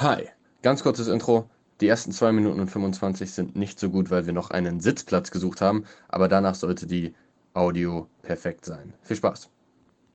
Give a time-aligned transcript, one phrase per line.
[0.00, 0.28] Hi,
[0.62, 1.50] ganz kurzes Intro.
[1.80, 5.32] Die ersten 2 Minuten und 25 sind nicht so gut, weil wir noch einen Sitzplatz
[5.32, 7.14] gesucht haben, aber danach sollte die
[7.52, 8.94] Audio perfekt sein.
[9.02, 9.50] Viel Spaß.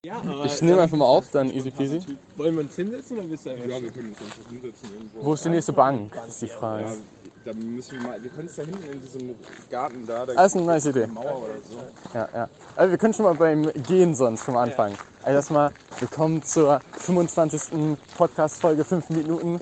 [0.05, 1.99] Ja, Ich nehme einfach mal auf, dann easy peasy.
[2.37, 5.25] Wollen wir uns hinsetzen oder willst du einfach Ja, wir können uns einfach hinsetzen irgendwo.
[5.25, 6.13] Wo ist die nächste Bank?
[6.13, 6.97] Das ist die Ja, Frage.
[7.45, 8.23] Da müssen wir mal.
[8.23, 9.35] Wir können es da hinten in diesem
[9.69, 10.25] Garten da.
[10.25, 11.03] da Das ist eine nice Idee.
[11.03, 11.77] eine Mauer oder so.
[12.13, 12.49] Ja, ja.
[12.75, 14.97] Also wir können schon mal beim Gehen sonst schon mal anfangen.
[15.23, 17.97] Also erstmal willkommen zur 25.
[18.17, 19.61] Podcast-Folge 5 Minuten.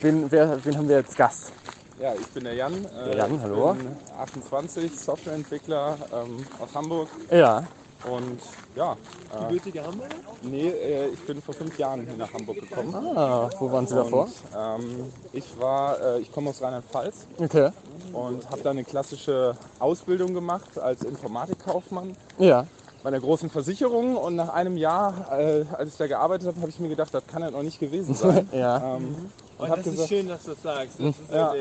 [0.00, 1.52] Wen, wer, wen haben wir jetzt Gast?
[2.00, 2.72] Ja, ich bin der Jan.
[2.84, 3.72] äh, Der Jan, hallo.
[3.74, 7.08] Ich bin 28, Softwareentwickler ähm, aus Hamburg.
[7.30, 7.64] Ja.
[8.10, 8.40] Und
[8.74, 8.96] ja,
[9.34, 10.14] äh, gebürtige Hamburger?
[10.42, 12.94] nee, äh, ich bin vor fünf Jahren hier nach Hamburg gekommen.
[12.94, 14.24] Ah, wo waren Sie davor?
[14.24, 17.70] Und, ähm, ich war, äh, ich komme aus Rheinland-Pfalz Okay.
[18.12, 22.16] und habe da eine klassische Ausbildung gemacht als Informatikkaufmann.
[22.38, 22.66] Ja.
[23.02, 26.70] bei einer großen Versicherung und nach einem Jahr, äh, als ich da gearbeitet habe, habe
[26.70, 28.48] ich mir gedacht, das kann ja noch nicht gewesen sein.
[28.52, 28.96] Ja.
[28.96, 31.00] ähm, und Und habe das ist gesagt, schön, dass du das sagst.
[31.00, 31.52] Das ist Ja.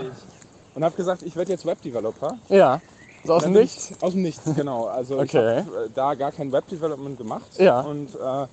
[0.76, 2.38] und hab gesagt, ich werde jetzt Webdeveloper.
[2.48, 2.80] Ja.
[3.24, 3.92] So aus dem Nichts?
[3.92, 4.86] ich- Aus dem Nichts, genau.
[4.86, 5.64] Also ich Okay.
[5.66, 7.58] habe äh, da gar kein Webdevelopment gemacht.
[7.60, 7.82] Ja.
[7.82, 8.50] Und äh, ja,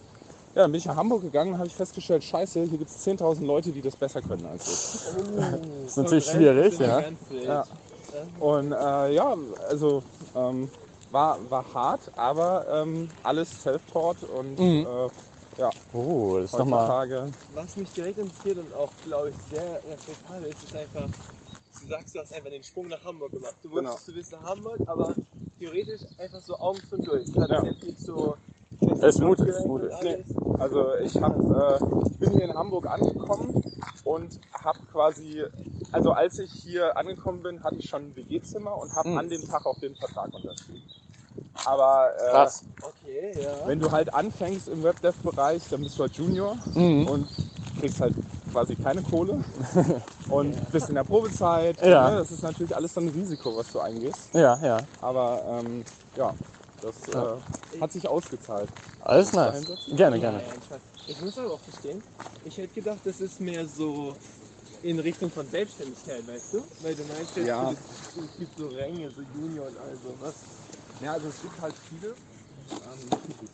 [0.54, 3.46] dann bin ich nach Hamburg gegangen und habe ich festgestellt, scheiße, hier gibt es 10.000
[3.46, 5.00] Leute, die das besser können als ich.
[5.84, 7.02] Das ist natürlich schwierig, ja.
[7.30, 7.64] Ja.
[8.40, 9.36] Und äh, ja,
[9.68, 10.02] also
[10.34, 10.70] ähm,
[11.10, 14.86] war, war hart, aber ähm, alles Self-Taught und Mhm.
[14.86, 15.08] äh,
[15.62, 17.08] ja, Oh, das ist nochmal.
[17.54, 21.08] Was mich direkt interessiert und auch, glaube ich, sehr reflektabel ist, ist einfach,
[21.88, 23.54] sagst, du hast einfach den Sprung nach Hamburg gemacht.
[23.62, 23.90] Du Genau.
[23.90, 25.14] wusstest, du bist nach Hamburg, aber
[25.58, 27.26] theoretisch einfach so Augen zu durch.
[27.32, 27.70] Du hattest Ja.
[27.70, 28.36] jetzt nicht so.
[28.80, 29.92] Es ist mutig, es ist mutig.
[29.94, 30.26] Alles.
[30.58, 31.78] Also ich hab, äh,
[32.20, 33.62] bin hier in Hamburg angekommen
[34.04, 35.42] und habe quasi,
[35.90, 39.18] also als ich hier angekommen bin, hatte ich schon ein WG-Zimmer und habe Mhm.
[39.18, 40.82] an dem Tag auch den Vertrag unterschrieben.
[41.64, 42.64] Aber äh, Krass.
[42.82, 43.66] Okay, ja.
[43.66, 47.08] wenn du halt anfängst im Webdev-Bereich, dann bist du halt Junior Mhm.
[47.08, 47.28] und
[47.80, 48.14] kriegst halt
[48.52, 49.42] quasi keine Kohle
[50.30, 51.80] und bist in der Probezeit.
[51.82, 52.10] Ja.
[52.10, 52.16] Ne?
[52.18, 54.34] Das ist natürlich alles dann ein Risiko, was du eingehst.
[54.34, 54.82] Ja, ja.
[55.00, 55.84] Aber ähm,
[56.16, 56.34] ja,
[56.82, 57.36] das Ja.
[57.74, 58.68] äh, hat sich ausgezahlt.
[59.02, 59.64] Alles nice.
[59.96, 60.42] Gerne, gerne.
[61.06, 62.02] Ich muss aber auch verstehen,
[62.44, 64.14] ich hätte gedacht, das ist mehr so
[64.82, 66.62] in Richtung von Selbstständigkeit, weißt du?
[66.82, 67.70] Weil du meinst jetzt, Ja.
[67.70, 67.78] es,
[68.22, 70.34] es gibt so Ränge, so Junior und all sowas.
[71.00, 72.14] Ja, also es gibt halt viele.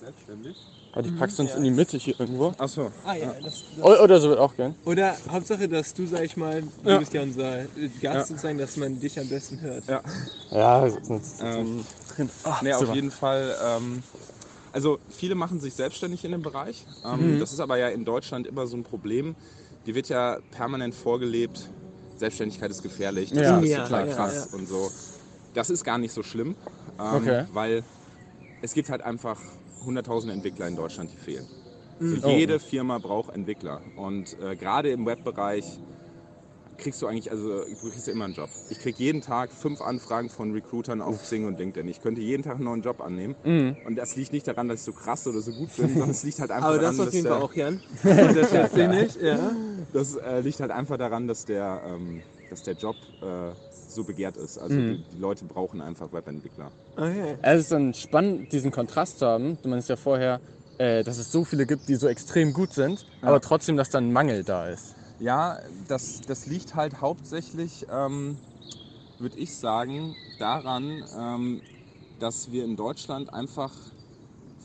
[0.00, 0.56] Selbstständig.
[0.92, 1.56] Aber die packst du uns ja.
[1.56, 2.52] in die Mitte hier irgendwo.
[2.58, 2.90] Achso.
[3.04, 4.76] Ah ja, das, das Oder so wird auch gern.
[4.84, 6.98] Oder Hauptsache, dass du, sag ich mal, du Ja.
[6.98, 8.24] bist ja unser Gast Ja.
[8.26, 9.86] sozusagen, dass man dich am besten hört.
[9.88, 10.02] Ja.
[10.52, 12.30] Ja, sonst Ähm, drin.
[12.44, 13.56] Ah, nee, auf jeden Fall.
[13.60, 14.02] Ähm,
[14.72, 16.86] also viele machen sich selbstständig in dem Bereich.
[17.04, 17.38] Ähm, Mhm.
[17.40, 19.34] Das ist aber ja in Deutschland immer so ein Problem.
[19.86, 21.70] Die wird ja permanent vorgelebt.
[22.16, 23.58] Selbstständigkeit ist gefährlich, das Ja.
[23.60, 24.90] ist Ja, total ja, krass und so.
[25.54, 26.56] Das ist gar nicht so schlimm,
[27.00, 27.44] ähm, Okay.
[27.52, 27.84] weil
[28.64, 29.38] es gibt halt einfach
[29.86, 31.46] 100.000 Entwickler in Deutschland, die fehlen.
[32.00, 32.20] Mhm.
[32.20, 32.30] So Oh.
[32.30, 35.78] jede Firma braucht Entwickler und äh, gerade im Webbereich
[36.84, 38.50] kriegst du eigentlich, also du kriegst ja immer einen Job.
[38.68, 41.88] Ich krieg jeden Tag fünf Anfragen von Recruitern auf Xing und LinkedIn.
[41.88, 43.36] Ich könnte jeden Tag einen neuen Job annehmen.
[43.42, 43.76] Mhm.
[43.86, 46.22] Und das liegt nicht daran, dass ich so krass oder so gut bin, sondern es
[46.22, 47.80] liegt halt einfach Aber daran, das auf jeden dass Fall der, auch, Jan.
[49.02, 49.52] Nicht, ja.
[49.92, 53.52] das äh, liegt halt einfach daran, dass der, ähm, dass der Job äh,
[53.88, 54.58] so begehrt ist.
[54.58, 55.04] Also Mhm.
[55.08, 56.70] die, die Leute brauchen einfach Webentwickler.
[56.96, 57.36] Okay.
[57.40, 59.58] Es ist dann spannend, diesen Kontrast zu haben.
[59.62, 60.42] Du meinst ja vorher,
[60.76, 63.28] äh, dass es so viele gibt, die so extrem gut sind, Ja.
[63.28, 64.94] aber trotzdem, dass dann ein Mangel da ist.
[65.18, 68.40] Ja, das, das liegt halt hauptsächlich, ähm,
[69.18, 71.62] würde ich sagen, daran, ähm,
[72.18, 73.93] dass wir in Deutschland einfach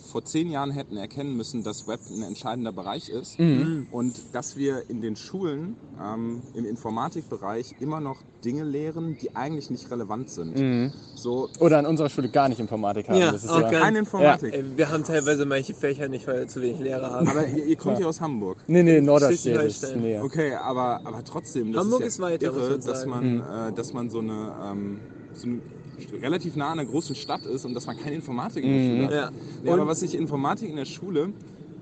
[0.09, 3.39] vor zehn Jahren hätten erkennen müssen, dass Web ein entscheidender Bereich ist.
[3.39, 3.87] Mhm.
[3.91, 9.69] Und dass wir in den Schulen ähm, im Informatikbereich immer noch Dinge lehren, die eigentlich
[9.69, 10.57] nicht relevant sind.
[10.57, 10.91] Mhm.
[11.15, 13.17] So Oder an unserer Schule gar nicht Informatik haben.
[13.19, 14.53] Ja, das ist auch ja keine Informatik.
[14.53, 17.27] Ey, Wir haben teilweise manche Fächer nicht, weil wir zu wenig Lehrer haben.
[17.27, 18.63] Aber ihr, ihr kommt ja aus Hamburg.
[18.67, 20.23] Nee, nee, Norderstedt ist näher.
[20.23, 23.41] Okay, aber, aber trotzdem, das Hamburg ist, ist ja weiter, muss irre, dass man, Mhm.
[23.41, 24.99] äh, dass man so eine, ähm,
[25.33, 25.61] so eine
[26.13, 28.85] relativ nah an einer großen Stadt ist und dass man keine Informatik in der Mhm.
[28.87, 29.11] Schule hat.
[29.13, 29.31] Ja.
[29.63, 31.33] Nee, aber was ich Informatik in der Schule,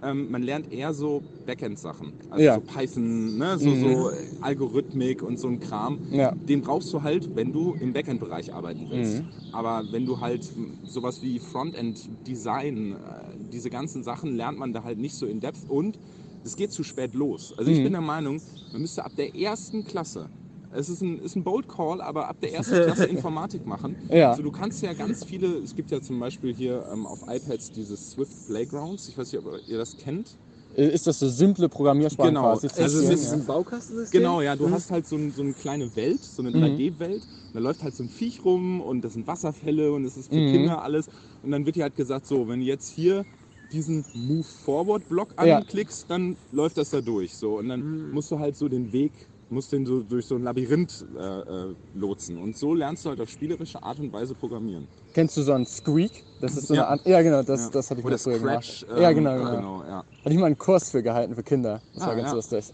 [0.01, 2.13] ähm, man lernt eher so Backend-Sachen.
[2.29, 2.55] Also Ja.
[2.55, 3.57] so Python, ne?
[3.57, 3.75] so, Mhm.
[3.79, 4.11] so
[4.41, 5.99] Algorithmik und so ein Kram.
[6.11, 6.33] Ja.
[6.47, 9.19] Den brauchst du halt, wenn du im Backend-Bereich arbeiten willst.
[9.23, 9.29] Mhm.
[9.51, 10.51] Aber wenn du halt
[10.83, 15.63] sowas wie Frontend-Design, äh, diese ganzen Sachen lernt man da halt nicht so in Depth
[15.67, 15.97] und
[16.43, 17.53] es geht zu spät los.
[17.57, 17.83] Also ich Mhm.
[17.83, 18.41] bin der Meinung,
[18.71, 20.29] man müsste ab der ersten Klasse,
[20.77, 23.95] es ist ein, ist ein Bold Call, aber ab der ersten Klasse Informatik machen.
[24.09, 24.31] Ja.
[24.31, 27.71] Also du kannst ja ganz viele, es gibt ja zum Beispiel hier ähm, auf iPads
[27.71, 30.37] diese Swift Playgrounds, ich weiß nicht, ob ihr das kennt.
[30.75, 32.49] Äh, Ist das so simple Programmiersprachen Genau.
[32.49, 34.19] Also es ist- diesem Baukastensystem?
[34.21, 34.73] Genau, ja, du Mhm.
[34.73, 36.63] hast halt so, ein, so eine kleine Welt, so eine Mhm.
[36.63, 37.23] 3D-Welt.
[37.23, 40.27] Und da läuft halt so ein Viech rum und das sind Wasserfälle und es ist
[40.31, 40.51] für Mhm.
[40.51, 41.07] Kinder alles.
[41.41, 43.25] Und dann wird dir halt gesagt, so, wenn du jetzt hier
[43.71, 45.57] diesen Move Forward Block Ja.
[45.57, 47.35] anklickst, dann läuft das da durch.
[47.35, 47.57] So.
[47.57, 48.11] Und dann Mhm.
[48.11, 49.11] musst du halt so den Weg
[49.49, 52.37] musst den so durch so ein Labyrinth äh, äh, lotsen.
[52.37, 54.87] Und so lernst du halt auf spielerische Art und Weise programmieren.
[55.13, 56.23] Kennst du so einen Squeak?
[56.41, 56.83] Das ist so Ja.
[56.87, 57.07] eine Art.
[57.07, 57.69] Ja, genau, das, Ja.
[57.71, 58.81] das hatte ich Oder mal früher Scratch.
[58.85, 59.01] gemacht.
[59.01, 59.51] ja, ähm, genau, genau.
[59.55, 59.97] genau ja.
[59.99, 61.81] Hatte ich mal einen Kurs für gehalten für Kinder.
[61.93, 62.35] Das Ah, war ganz ja.
[62.35, 62.65] lustig.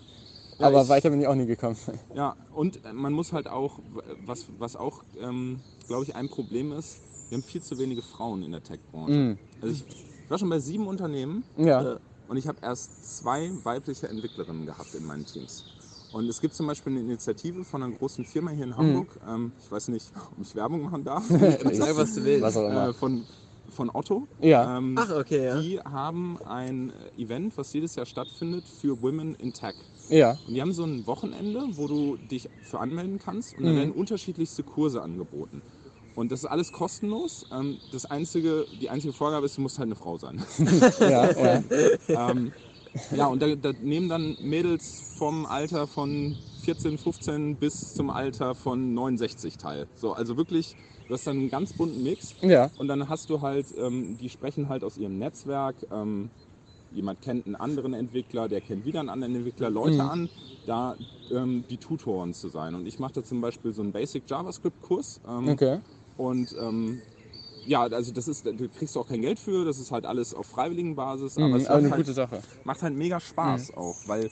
[0.60, 1.78] Ja, Aber ich- weiter bin ich auch nie gekommen.
[2.16, 3.80] Ja, und äh, man muss halt auch,
[4.26, 6.98] was, was auch, ähm, glaube ich, ein Problem ist,
[7.30, 9.14] wir haben viel zu wenige Frauen in der Tech-Branche.
[9.14, 9.38] Mm.
[9.62, 9.84] Also ich,
[10.24, 11.94] ich war schon bei sieben Unternehmen Ja.
[11.94, 15.66] Äh, und ich habe erst zwei weibliche Entwicklerinnen gehabt in meinen Teams.
[16.14, 19.18] Und es gibt zum Beispiel eine Initiative von einer großen Firma hier in Hamburg.
[19.28, 21.26] Ähm, ich weiß nicht, ob ich Werbung machen darf.
[21.28, 22.44] Sag, was du willst.
[22.44, 22.90] Was auch immer.
[22.90, 23.26] äh, von,
[23.68, 24.28] von Otto.
[24.40, 24.78] ja.
[24.78, 25.60] Ähm, Ach, okay, ja.
[25.60, 29.74] Die haben ein Event, was jedes Jahr stattfindet für Women in Tech.
[30.08, 30.38] Ja.
[30.46, 33.76] Und die haben so ein Wochenende, wo du dich für anmelden kannst und da Mhm.
[33.78, 35.64] werden unterschiedlichste Kurse angeboten.
[36.14, 37.44] Und das ist alles kostenlos.
[37.50, 40.44] Ähm, das einzige, die einzige Vorgabe ist, du musst halt eine Frau sein.
[41.00, 41.64] Ja, ja.
[42.30, 42.54] ähm,
[43.10, 48.56] ja, und da, da nehmen dann Mädels vom Alter von 14, 15 bis zum Alter
[48.56, 49.88] von 69 teil.
[49.96, 50.76] So, also wirklich,
[51.08, 52.36] du hast dann einen ganz bunten Mix.
[52.42, 52.70] Ja.
[52.76, 55.84] Und dann hast du halt, ähm, die sprechen halt aus ihrem Netzwerk.
[55.92, 56.32] Ähm,
[56.90, 60.10] jemand kennt einen anderen Entwickler, der kennt wieder einen anderen Entwickler, Leute Mhm.
[60.10, 60.30] an,
[60.66, 60.96] da
[61.32, 62.76] ähm, die Tutoren zu sein.
[62.76, 65.22] Und ich mache da zum Beispiel so einen Basic JavaScript-Kurs.
[65.26, 65.82] Ähm, Okay.
[66.16, 67.04] Und ähm,
[67.66, 70.48] ja, also das ist, du kriegst auch kein Geld für, das ist halt alles auf
[70.48, 72.42] freiwilligen Basis, aber Mhm, es aber eine macht, halt, gute Sache.
[72.64, 74.32] macht halt mega Spaß auch, weil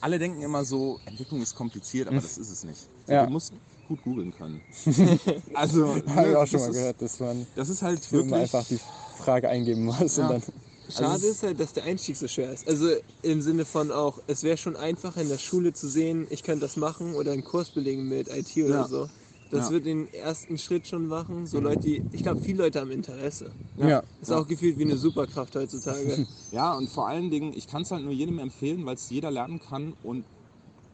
[0.00, 2.90] alle denken immer so, Entwicklung ist kompliziert, aber das ist es nicht.
[3.04, 3.26] So, Ja.
[3.26, 4.62] Du musst gut googeln können.
[5.54, 8.36] also, Habe ich ne, auch schon mal ist, gehört, dass man Das ist halt wirklich
[8.36, 8.78] einfach die
[9.12, 10.18] Frage eingeben muss Ja.
[10.18, 10.42] und dann.
[10.88, 12.66] Schade Also ist halt, dass der Einstieg so schwer ist.
[12.68, 16.42] Also im Sinne von auch, es wäre schon einfacher in der Schule zu sehen, ich
[16.42, 18.84] könnte das machen oder einen Kurs belegen mit IT oder Ja.
[18.84, 19.08] so.
[19.54, 19.70] Das Ja.
[19.70, 21.46] wird den ersten Schritt schon machen.
[21.46, 23.56] So Leute, die, ich glaube, viele Leute haben Interesse.
[23.76, 24.02] Ja.
[24.20, 26.24] Ist auch gefühlt wie eine Superkraft heutzutage.
[26.50, 29.30] Ja, und vor allen Dingen, ich kann es halt nur jedem empfehlen, weil es jeder
[29.30, 30.28] lernen kann und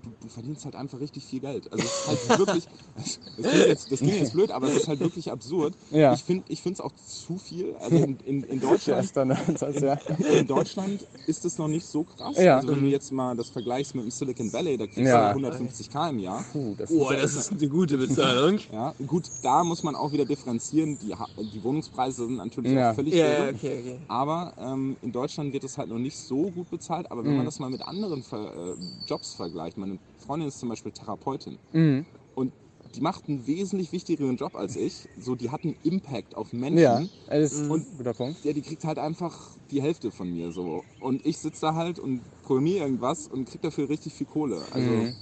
[0.02, 1.70] du, du verdienst halt einfach richtig viel Geld.
[1.73, 2.64] Also es ist halt wirklich,
[2.97, 3.20] das
[3.50, 5.75] klingt, jetzt, das klingt jetzt blöd, aber es ist halt wirklich absurd.
[5.91, 6.14] Ja.
[6.14, 7.75] Ich finde es auch zu viel.
[7.76, 9.99] Also in, in, in, Deutschland, ist ja.
[10.38, 12.37] in Deutschland ist es noch nicht so krass.
[12.38, 12.56] Ja.
[12.56, 15.32] Also wenn du jetzt mal das vergleichst mit dem Silicon Valley, da kriegst Ja.
[15.32, 16.44] du 150k im Jahr.
[16.52, 18.58] Puh, das Boah, das ist eine gute Bezahlung.
[18.73, 20.99] Ja, gut, da muss man auch wieder differenzieren.
[20.99, 21.14] Die,
[21.52, 22.91] die Wohnungspreise sind natürlich Ja.
[22.91, 24.00] auch völlig Ja, okay, okay.
[24.08, 27.11] Aber ähm, in Deutschland wird es halt noch nicht so gut bezahlt.
[27.11, 27.47] Aber wenn man Mhm.
[27.47, 28.76] das mal mit anderen Ver äh,
[29.06, 32.06] Jobs vergleicht, meine Freundin ist zum Beispiel Therapeutin Mhm.
[32.34, 32.52] und
[32.94, 35.08] die macht einen wesentlich wichtigeren Job als ich.
[35.20, 36.78] So, die hat einen Impact auf Menschen.
[36.78, 38.44] Ja, das ist Und- ein guter Punkt.
[38.44, 39.38] Ja, die kriegt halt einfach
[39.70, 40.82] die Hälfte von mir so.
[41.00, 44.60] Und ich sitze da halt und programmiere irgendwas und krieg dafür richtig viel Kohle.
[44.72, 45.14] Also, Mhm.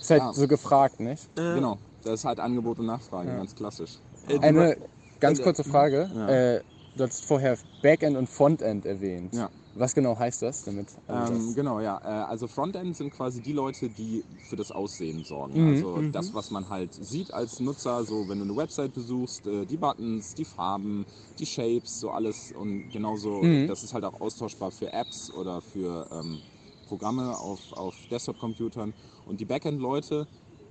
[0.00, 0.32] Ist halt Ja.
[0.32, 1.24] so gefragt, nicht?
[1.36, 1.78] Äh, genau.
[2.04, 3.36] Das ist halt Angebot und Nachfrage, Ja.
[3.38, 3.98] ganz klassisch.
[4.28, 4.76] äh, Eine
[5.18, 5.44] ganz Ja.
[5.44, 6.10] kurze Frage.
[6.14, 6.28] Ja.
[6.28, 6.60] Äh,
[6.98, 9.32] du hast vorher Backend und Frontend erwähnt.
[9.34, 9.50] Ja.
[9.74, 10.64] Was genau heißt das?
[10.64, 11.98] Damit also Ähm, das- genau, ja.
[12.02, 15.60] Äh, Also Frontend sind quasi die Leute, die für das Aussehen sorgen.
[15.60, 15.68] Mhm.
[15.68, 16.12] Also Mhm.
[16.12, 19.76] das, was man halt sieht als Nutzer, so wenn du eine Website besuchst, äh, die
[19.76, 21.04] Buttons, die Farben,
[21.38, 22.50] die Shapes, so alles.
[22.50, 23.68] Und genauso, Mhm.
[23.68, 26.42] das ist halt auch austauschbar für Apps oder für ähm,
[26.86, 28.94] Programme auf, auf Desktop-Computern.
[29.24, 30.26] Und die Backend-Leute,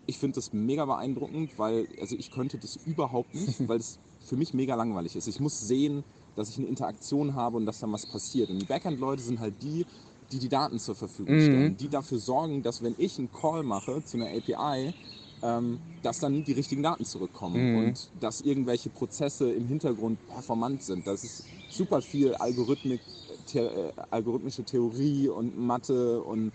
[0.06, 4.36] ich finde das mega beeindruckend, weil also ich könnte das überhaupt nicht, weil es für
[4.36, 5.28] mich mega langweilig ist.
[5.28, 6.04] Ich muss sehen,
[6.38, 8.50] dass ich eine Interaktion habe und dass dann was passiert.
[8.50, 9.86] Und die Backend-Leute sind halt die,
[10.32, 11.42] die die Daten zur Verfügung Mhm.
[11.42, 14.94] stellen, die dafür sorgen, dass wenn ich einen Call mache zu einer API,
[15.42, 17.76] ähm, dass dann die richtigen Daten zurückkommen Mhm.
[17.78, 21.08] und dass irgendwelche Prozesse im Hintergrund performant sind.
[21.08, 23.02] Das ist super viel Algorithmik,
[23.48, 26.52] the äh, algorithmische Theorie und Mathe und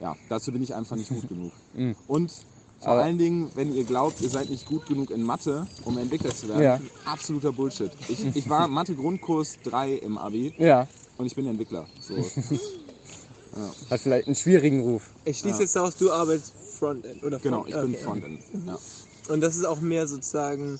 [0.00, 1.52] ja, dazu bin ich einfach nicht gut genug.
[1.72, 1.96] Mhm.
[2.06, 2.32] Und
[2.80, 5.96] vor Aber- allen Dingen, wenn ihr glaubt, ihr seid nicht gut genug in Mathe, um
[5.98, 6.80] Entwickler zu werden, Ja.
[7.04, 7.90] absoluter Bullshit.
[8.08, 11.86] Ich, ich war Mathe-Grundkurs 3 im Abi ja, und ich bin Entwickler.
[12.00, 12.14] So.
[13.90, 15.10] hat vielleicht einen schwierigen Ruf.
[15.24, 15.62] Ich schließe Ja.
[15.62, 18.02] jetzt daraus, du arbeitest Frontend oder Genau, Front- ich bin okay.
[18.04, 18.40] Frontend.
[18.66, 18.78] Ja.
[19.32, 20.78] Und das ist auch mehr sozusagen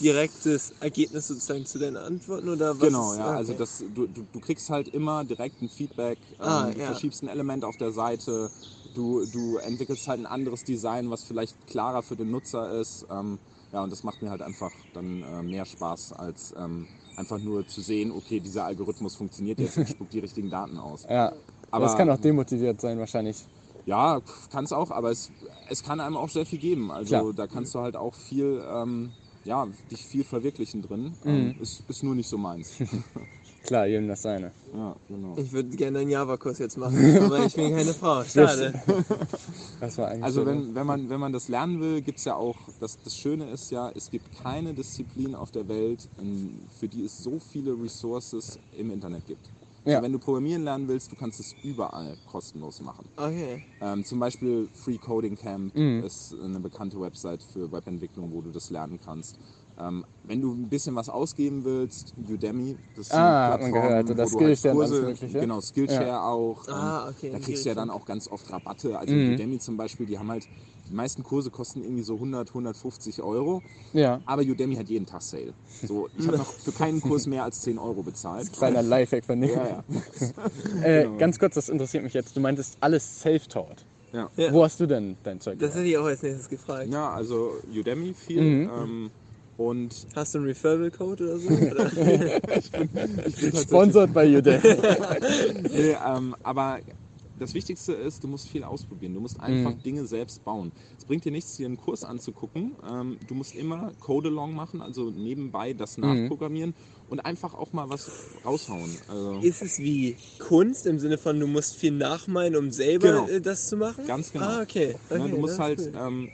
[0.00, 2.80] direktes Ergebnis sozusagen zu deinen Antworten oder was?
[2.88, 3.28] Genau, ja.
[3.28, 3.36] okay.
[3.36, 6.86] Also das, du, du, du kriegst halt immer direkt ein Feedback, ähm, Ah, du ja.
[6.86, 8.50] verschiebst ein Element auf der Seite,
[8.94, 13.06] du, du entwickelst halt ein anderes Design, was vielleicht klarer für den Nutzer ist.
[13.10, 13.38] Ähm,
[13.72, 17.66] ja, und das macht mir halt einfach dann äh, mehr Spaß, als ähm, einfach nur
[17.66, 21.04] zu sehen, okay, dieser Algorithmus funktioniert jetzt und spuckt die richtigen Daten aus.
[21.08, 21.32] Ja,
[21.70, 23.44] Aber das kann auch demotiviert sein wahrscheinlich.
[23.86, 25.30] Ja, kann es auch, aber es,
[25.68, 26.90] es kann einem auch sehr viel geben.
[26.90, 27.32] Also Klar.
[27.34, 29.12] da kannst du halt auch viel, ähm,
[29.44, 31.16] ja, dich viel verwirklichen drin.
[31.22, 31.30] Mhm.
[31.30, 32.72] Ähm, ist, ist nur nicht so meins.
[33.64, 34.52] Klar, jedem das seine.
[34.74, 35.36] ja, genau.
[35.38, 38.22] Ich würde gerne einen Java-Kurs jetzt machen, aber ich bin keine Frau.
[38.24, 38.74] Schade.
[39.80, 42.24] Das war eigentlich Also so- wenn, wenn, man, wenn man das lernen will, gibt es
[42.24, 46.66] ja auch, das, das Schöne ist ja, es gibt keine Disziplin auf der Welt, in,
[46.78, 49.50] für die es so viele Resources im Internet gibt.
[49.86, 50.00] Ja.
[50.02, 53.04] wenn du programmieren lernen willst, du kannst es überall kostenlos machen.
[53.16, 53.62] Okay.
[53.82, 56.02] Ähm, zum Beispiel Free Coding Camp Mhm.
[56.02, 59.38] ist eine bekannte Website für Webentwicklung, wo du das lernen kannst.
[59.76, 63.72] Ähm, wenn du ein bisschen was ausgeben willst, Udemy, das ist Ah, hat eine man
[63.72, 66.68] Plattform, gehört, oder wo du halt Kurse, genau, Skillshare auch.
[66.68, 68.96] ähm, Ah, okay, Da kriegst du ja dann auch ganz oft Rabatte.
[68.98, 69.32] Also Mhm.
[69.32, 70.48] Udemy zum Beispiel, die haben halt,
[70.88, 73.62] die meisten Kurse kosten irgendwie so 100, 150 Euro.
[73.92, 74.22] Ja.
[74.26, 75.54] Aber Udemy hat jeden Tag Sale.
[75.82, 78.52] So, ich habe noch für keinen Kurs mehr als 10 Euro bezahlt.
[78.52, 79.54] Kleiner Lifehack von dir.
[79.54, 79.84] Ja, ja.
[80.82, 81.18] Äh, Genau.
[81.18, 82.36] Ganz kurz, das interessiert mich jetzt.
[82.36, 83.86] Du meintest alles self-taught.
[84.12, 84.30] Ja.
[84.36, 84.52] Ja.
[84.52, 85.58] Wo hast du denn dein Zeug?
[85.58, 86.92] Das hätte ich auch als nächstes gefragt.
[86.92, 88.40] ja, also Udemy viel.
[88.42, 88.70] Mhm.
[88.72, 89.10] Ähm,
[89.56, 91.48] und Hast du einen Referral-Code oder so?
[91.50, 91.90] Oder?
[92.54, 92.88] ich bin
[93.52, 94.60] tatsächlich Sponsored bei Udemy.
[95.72, 96.80] nee, ähm, aber
[97.36, 99.12] das Wichtigste ist, du musst viel ausprobieren.
[99.14, 99.82] Du musst einfach Mhm.
[99.82, 100.72] Dinge selbst bauen.
[100.96, 102.76] Es bringt dir nichts, dir einen Kurs anzugucken.
[102.88, 106.06] Ähm, du musst immer Code-Along machen, also nebenbei das Mhm.
[106.06, 106.74] nachprogrammieren
[107.08, 108.08] und einfach auch mal was
[108.44, 108.98] raushauen.
[109.08, 113.28] Also Ist es wie Kunst im Sinne von, du musst viel nachmalen, um selber Genau.
[113.28, 114.06] äh, das zu machen?
[114.06, 114.46] Ganz genau.
[114.46, 114.94] Ah, okay.
[115.10, 115.92] okay ne, du musst halt, cool.
[115.94, 116.30] ähm,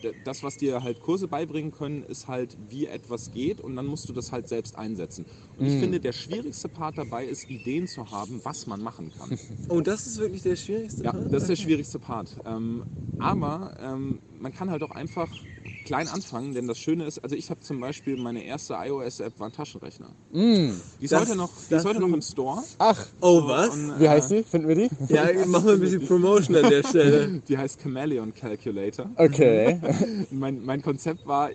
[0.00, 4.08] das, was dir halt Kurse beibringen können, ist halt, wie etwas geht und dann musst
[4.08, 5.26] du das halt selbst einsetzen.
[5.56, 5.76] Und ich Mhm.
[5.76, 9.36] finde, der schwierigste Part dabei ist, Ideen zu haben, was man machen kann.
[9.68, 11.04] Oh, das ist wirklich der schwierigste.
[11.04, 11.30] Ja, Part?
[11.30, 12.40] das ist der schwierigste Part.
[12.44, 12.84] Ähm,
[13.18, 15.46] aber ähm, man kann halt auch einfach
[15.90, 19.48] klein anfangen, denn das Schöne ist, also ich habe zum Beispiel meine erste iOS-App war
[19.48, 20.10] ein Taschenrechner.
[20.30, 20.70] Mm.
[21.00, 22.62] Die ist Das- heute noch, die ist heute noch im Store.
[22.78, 23.70] Ach, Oh, was?
[23.70, 24.42] Und, wie äh, heißt die?
[24.44, 24.88] Finden wir die?
[25.12, 27.42] Ja, mach mal ein bisschen Promotion an der Stelle.
[27.48, 29.10] Die heißt Chameleon Calculator.
[29.16, 29.80] Okay.
[30.30, 31.50] Mein, mein Konzept war,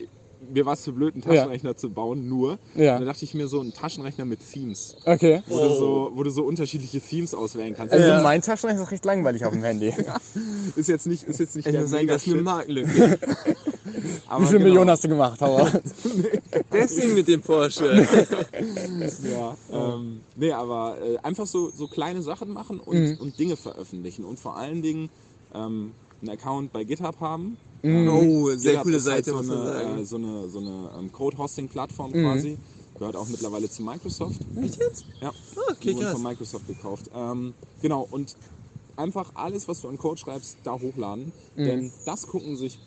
[0.49, 2.51] mir war es zu blöd, einen Taschenrechner zu bauen, nur.
[2.51, 2.99] Und da Ja.
[2.99, 5.41] dachte ich mir so, ein Taschenrechner mit Themes, Okay.
[5.47, 5.73] wo, du, Oh.
[5.73, 7.93] so, wo du so unterschiedliche Themes auswählen kannst.
[7.93, 8.21] Also Ja.
[8.21, 9.93] mein Taschenrechner ist recht langweilig auf dem Handy.
[10.75, 12.89] Ist jetzt nicht, ist jetzt nicht Ich der sagen, das ist eine Marktlücke.
[14.27, 14.63] aber Wie viele genau.
[14.69, 15.71] Millionen hast du gemacht, Hauer?
[16.73, 18.05] Deswegen mit dem Porsche.
[19.23, 23.15] Ja, ähm, nee, aber äh, einfach so, so kleine Sachen machen und, Mhm.
[23.19, 25.09] und Dinge veröffentlichen und vor allen Dingen
[25.53, 27.59] ähm, einen Account bei GitHub haben.
[27.83, 28.31] Mhm.
[28.37, 30.93] Oh, sehr GitHub coole halt Seite, so muss man eine, äh, so eine, so eine
[30.97, 32.15] ähm, Code-Hosting-Plattform Mhm.
[32.15, 32.59] quasi.
[32.97, 34.47] Gehört auch mittlerweile zu Microsoft.
[34.55, 35.05] Echt jetzt?
[35.21, 37.09] Ja, Ah, okay, die wurden von Microsoft gekauft.
[37.11, 38.37] Ähm, genau, und
[38.95, 41.33] einfach alles, was du an Code schreibst, da hochladen.
[41.55, 41.65] Mhm.
[41.65, 42.79] Denn das gucken sich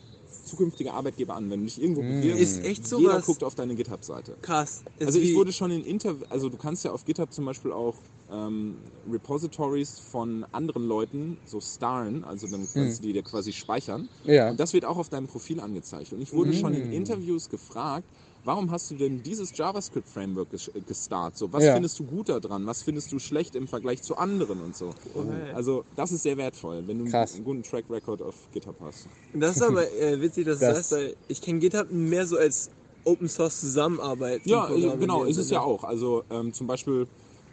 [0.49, 1.49] zukünftige Arbeitgeber an.
[1.49, 2.03] Wenn du dich irgendwo Mhm.
[2.03, 4.39] bewirbst, Ist echt jeder sowas guckt auf deine GitHub-Seite.
[4.41, 4.83] krass.
[4.97, 7.71] Ist Also ich wurde schon in Interview, also du kannst ja auf GitHub zum Beispiel
[7.71, 13.53] auch ähm, Repositories von anderen Leuten so starren, also dann kannst du die dir quasi
[13.53, 14.09] speichern.
[14.23, 14.49] Ja.
[14.49, 16.13] Und das wird auch auf deinem Profil angezeigt.
[16.13, 16.89] Und ich wurde schon in Mm.
[16.89, 18.09] Interviews gefragt,
[18.43, 21.37] warum hast du denn dieses JavaScript-Framework ges gestartet?
[21.37, 21.73] So, was Ja.
[21.73, 22.65] findest du gut daran?
[22.65, 24.91] Was findest du schlecht im Vergleich zu anderen und so?
[25.13, 25.51] Okay.
[25.53, 27.33] Also das ist sehr wertvoll, wenn du Krass.
[27.35, 29.07] einen guten Track Record auf GitHub hast.
[29.33, 32.25] Das ist aber äh, witzig, dass du Das- das sagst, weil ich kenne GitHub mehr
[32.27, 32.69] so als
[33.05, 34.45] Open Source Zusammenarbeit.
[34.45, 35.83] Ja, äh, genau, ist es ja auch.
[35.83, 37.07] Also ähm, zum Beispiel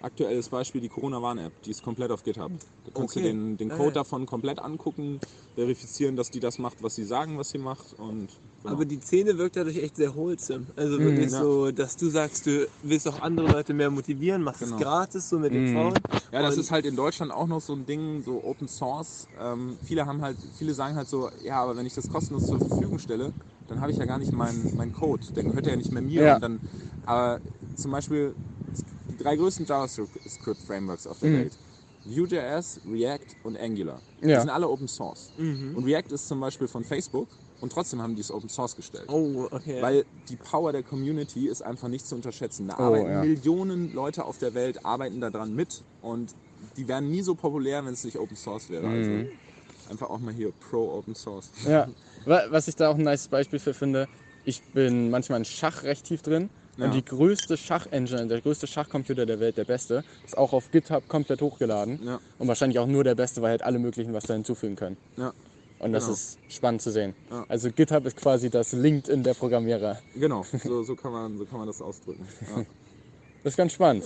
[0.07, 2.53] aktuelles Beispiel die Corona-Warn-App, die ist komplett auf GitHub.
[2.85, 3.17] Da kannst Okay.
[3.17, 4.01] du den, den Ah, Code ja.
[4.01, 5.21] davon komplett angucken,
[5.55, 8.73] verifizieren, dass die das macht, was sie sagen, was sie macht und genau.
[8.73, 10.67] Aber die Szene wirkt dadurch echt sehr wholesome.
[10.77, 11.03] Also Mhm.
[11.03, 11.47] wirklich Ja.
[11.47, 14.73] so, dass du sagst, du willst auch andere Leute mehr motivieren, machst Genau.
[14.73, 15.67] es gratis, so mit den Mhm.
[15.67, 16.05] Frauen.
[16.33, 19.29] Ja, das ist halt in Deutschland auch noch so ein Ding, so Open Source.
[19.37, 22.61] Ähm, viele haben halt, viele sagen halt so, ja, aber wenn ich das kostenlos zur
[22.61, 23.35] Verfügung stelle,
[23.69, 25.27] dann habe ich ja gar nicht meinen mein Code.
[25.37, 26.27] Der gehört ja nicht mehr mir.
[26.27, 26.33] Ja.
[26.33, 26.61] Und dann,
[27.05, 27.41] aber
[27.77, 28.37] zum Beispiel
[29.17, 31.39] die drei größten JavaScript-Frameworks auf der Mhm.
[31.39, 31.59] Welt.
[32.05, 34.01] Vue.js, React und Angular.
[34.23, 34.41] Die Ja.
[34.41, 35.33] sind alle Open Source.
[35.37, 35.75] Mhm.
[35.77, 39.07] Und React ist zum Beispiel von Facebook und trotzdem haben die es Open Source gestellt.
[39.09, 39.83] Oh, okay.
[39.83, 42.69] Weil die Power der Community ist einfach nicht zu unterschätzen.
[42.69, 43.21] Da Oh, arbeiten ja.
[43.23, 46.33] Millionen Leute auf der Welt, arbeiten daran mit und
[46.77, 48.87] die wären nie so populär, wenn es nicht Open Source wäre.
[48.87, 48.95] Mhm.
[48.95, 51.51] Also einfach auch mal hier pro Open Source.
[51.67, 51.89] Ja.
[52.25, 54.09] Wa- Was ich da auch ein nice Beispiel für finde,
[54.45, 56.51] ich bin manchmal in Schach recht tief drin.
[56.77, 56.87] Ja.
[56.87, 61.09] Und die größte Schachengine, der größte Schachcomputer der Welt, der beste, ist auch auf GitHub
[61.09, 62.01] komplett hochgeladen.
[62.05, 64.97] Ja, Und wahrscheinlich auch nur der beste, weil halt alle möglichen was da hinzufügen können.
[65.17, 65.33] ja,
[65.79, 66.15] Und das Genau.
[66.15, 67.15] ist spannend zu sehen.
[67.31, 67.45] Ja.
[67.49, 69.99] Also GitHub ist quasi das LinkedIn der Programmierer.
[70.15, 70.45] genau.
[70.65, 72.27] So, so, kann, man, so kann man das ausdrücken.
[72.55, 72.65] Ja.
[73.43, 74.05] Das ist ganz spannend.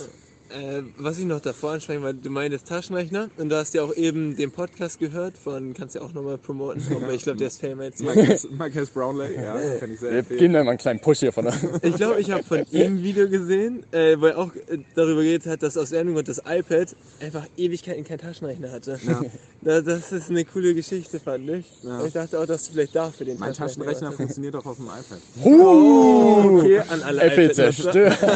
[0.53, 3.93] Äh, was ich noch davor ansprechen weil du meintest Taschenrechner und du hast ja auch
[3.95, 7.61] eben den Podcast gehört von, kannst ja auch nochmal promoten, aber ich glaube, der ist
[7.61, 7.99] famous.
[7.99, 10.39] Marcus, Marcus Brownlee, ja, kann ich sehr Wir empfehlen.
[10.39, 11.53] geben da mal einen kleinen Push hier von der.
[11.83, 15.21] Ich glaube, ich habe von ihm ein Video gesehen, äh, wo er auch äh, darüber
[15.23, 18.99] geredet hat, dass aus irgendeinem Grund das iPad einfach Ewigkeiten keinen Taschenrechner hatte.
[19.07, 19.21] Ja.
[19.61, 21.65] Da, das ist eine coole Geschichte, fand ich.
[21.83, 22.03] Ja.
[22.03, 24.15] Ich dachte auch, dass du vielleicht dafür den Mein Taschenrechner hast.
[24.17, 25.19] funktioniert auch auf dem iPad.
[25.43, 28.17] Oh, okay, an alle Apple zerstört.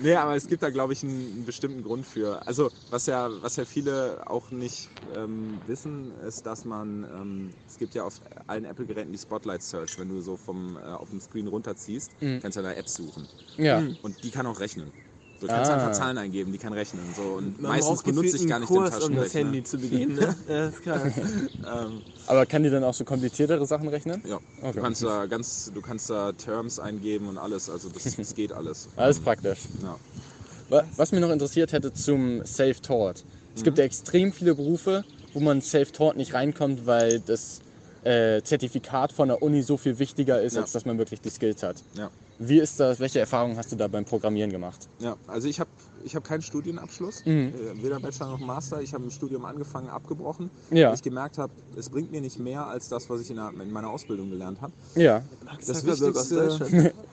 [0.00, 2.46] Nee, aber es gibt da, glaube ich, einen, einen bestimmten Grund für.
[2.46, 7.76] Also, was ja, was ja viele auch nicht ähm, wissen, ist, dass man, ähm, es
[7.76, 11.20] gibt ja auf allen Apple-Geräten die Spotlight Search, wenn du so vom, äh, auf dem
[11.20, 12.40] Screen runterziehst, Mhm.
[12.40, 13.28] kannst du da Apps suchen.
[13.56, 13.80] Ja.
[13.80, 13.98] Mhm.
[14.02, 14.92] Und die kann auch rechnen.
[15.40, 15.74] So du kannst Ah.
[15.74, 17.14] einfach Zahlen eingeben, die kann rechnen.
[17.14, 17.34] So.
[17.34, 19.40] Und Man meistens benutze ich gar nicht den Kurs, um das Taschenrechner.
[19.40, 20.16] Handy zu bedienen.
[20.16, 20.36] Ne?
[20.48, 21.12] ja, ist klar.
[21.64, 24.20] Ähm, Aber kann die dann auch so kompliziertere Sachen rechnen?
[24.26, 24.40] ja.
[24.60, 24.72] Okay.
[24.72, 28.52] Du kannst da ganz, du kannst da Terms eingeben und alles, also das, das geht
[28.52, 28.88] alles.
[28.96, 29.60] Alles Ähm, praktisch.
[29.80, 29.96] Ja.
[30.68, 33.24] Wa- Was mich noch interessiert hätte zum Self-Taught.
[33.54, 37.58] Es gibt ja extrem viele Berufe, wo man Self-Taught nicht reinkommt, weil das
[38.04, 40.62] äh, Zertifikat von der Uni so viel wichtiger ist, Ja.
[40.62, 41.82] als dass man wirklich die Skills hat.
[41.96, 42.10] Ja.
[42.40, 43.00] Wie ist das?
[43.00, 44.88] Welche Erfahrungen hast du da beim Programmieren gemacht?
[45.00, 45.70] Ja, also ich habe
[46.04, 47.52] ich hab keinen Studienabschluss, Mhm.
[47.52, 48.80] äh, weder Bachelor noch Master.
[48.80, 50.88] Ich habe im Studium angefangen, abgebrochen, Ja.
[50.88, 53.50] weil ich gemerkt habe, es bringt mir nicht mehr als das, was ich in, der,
[53.60, 54.72] in meiner Ausbildung gelernt habe.
[54.94, 55.22] Ja.
[55.66, 56.92] Das aus Wichtigste-.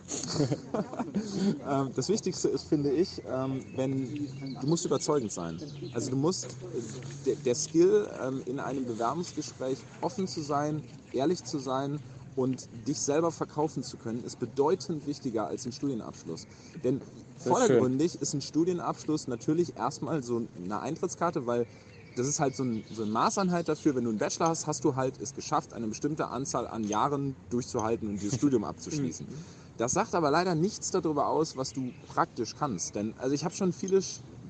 [1.67, 4.27] Ähm, das Wichtigste ist, finde ich, ähm, wenn
[4.61, 5.57] du musst überzeugend sein.
[5.93, 11.43] Also du musst äh, der, der Skill ähm, in einem Bewerbungsgespräch offen zu sein, ehrlich
[11.43, 11.99] zu sein
[12.35, 16.47] und dich selber verkaufen zu können, ist bedeutend wichtiger als ein Studienabschluss.
[16.83, 17.01] Denn
[17.37, 21.65] vordergründig ist ein Studienabschluss natürlich erstmal so eine Eintrittskarte, weil
[22.15, 24.83] das ist halt so, ein, so eine Maßeinheit dafür, wenn du einen Bachelor hast, hast
[24.85, 29.27] du halt es geschafft, eine bestimmte Anzahl an Jahren durchzuhalten und dieses Studium abzuschließen.
[29.77, 32.95] Das sagt aber leider nichts darüber aus, was du praktisch kannst.
[32.95, 33.99] Denn also ich habe schon viele,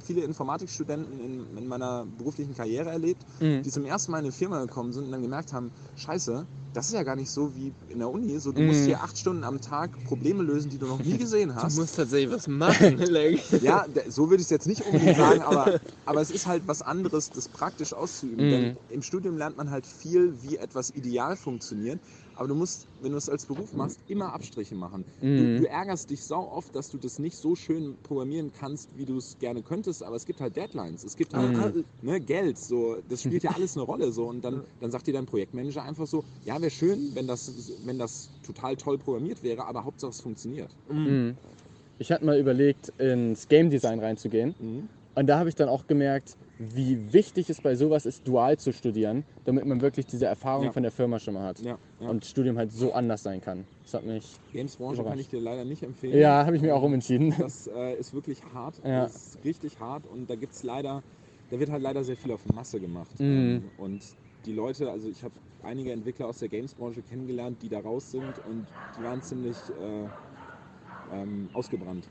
[0.04, 3.64] viele Informatikstudenten in, in meiner beruflichen Karriere erlebt, Mhm.
[3.64, 6.88] die zum ersten Mal in eine Firma gekommen sind und dann gemerkt haben, scheiße, das
[6.88, 8.40] ist ja gar nicht so wie in der Uni.
[8.40, 8.68] So, du Mhm.
[8.68, 11.76] musst hier acht Stunden am Tag Probleme lösen, die du noch nie gesehen Du hast.
[11.80, 13.00] musst tatsächlich was machen.
[13.60, 16.82] Ja, so würde ich es jetzt nicht unbedingt sagen, aber, aber es ist halt was
[16.82, 18.46] anderes, das praktisch auszuüben.
[18.46, 18.50] Mhm.
[18.50, 22.02] Denn im Studium lernt man halt viel, wie etwas ideal funktioniert.
[22.36, 25.06] Aber du musst, wenn du es als Beruf machst, immer Abstriche machen.
[25.22, 25.58] Du, Mhm.
[25.58, 29.18] du ärgerst dich sau oft, dass du das nicht so schön programmieren kannst, wie du
[29.18, 31.86] es gerne könntest, aber es gibt halt Deadlines, es gibt halt Mhm.
[32.02, 34.12] ne, Geld, so, das spielt ja alles eine Rolle.
[34.12, 37.72] So, und dann, dann sagt dir dein Projektmanager einfach so, ja, wäre schön, wenn das,
[37.86, 40.76] wenn das total toll programmiert wäre, aber Hauptsache es funktioniert.
[40.90, 41.38] Mhm.
[41.98, 44.54] Ich hatte mal überlegt, ins Game Design reinzugehen.
[44.60, 44.90] Mhm.
[45.16, 48.72] Und da habe ich dann auch gemerkt, wie wichtig es bei sowas ist, dual zu
[48.72, 50.72] studieren, damit man wirklich diese Erfahrung Ja.
[50.72, 51.60] von der Firma schon mal hat.
[51.60, 52.10] Ja, ja.
[52.10, 53.66] Und Studium halt so anders sein kann.
[53.84, 54.34] Das hat mich.
[54.54, 56.18] Gamesbranche kann ich dir leider nicht empfehlen.
[56.18, 57.34] Ja, habe ich mir auch umentschieden.
[57.38, 58.80] Das äh, ist wirklich hart.
[58.84, 61.04] Das ist richtig hart und da gibt's leider,
[61.50, 63.20] da wird halt leider sehr viel auf Masse gemacht.
[63.20, 63.26] Mhm.
[63.26, 64.04] Ähm, und
[64.46, 68.40] die Leute, also ich habe einige Entwickler aus der Gamesbranche kennengelernt, die da raus sind
[68.40, 70.10] und die waren ziemlich äh,
[71.12, 72.08] ähm, ausgebrannt.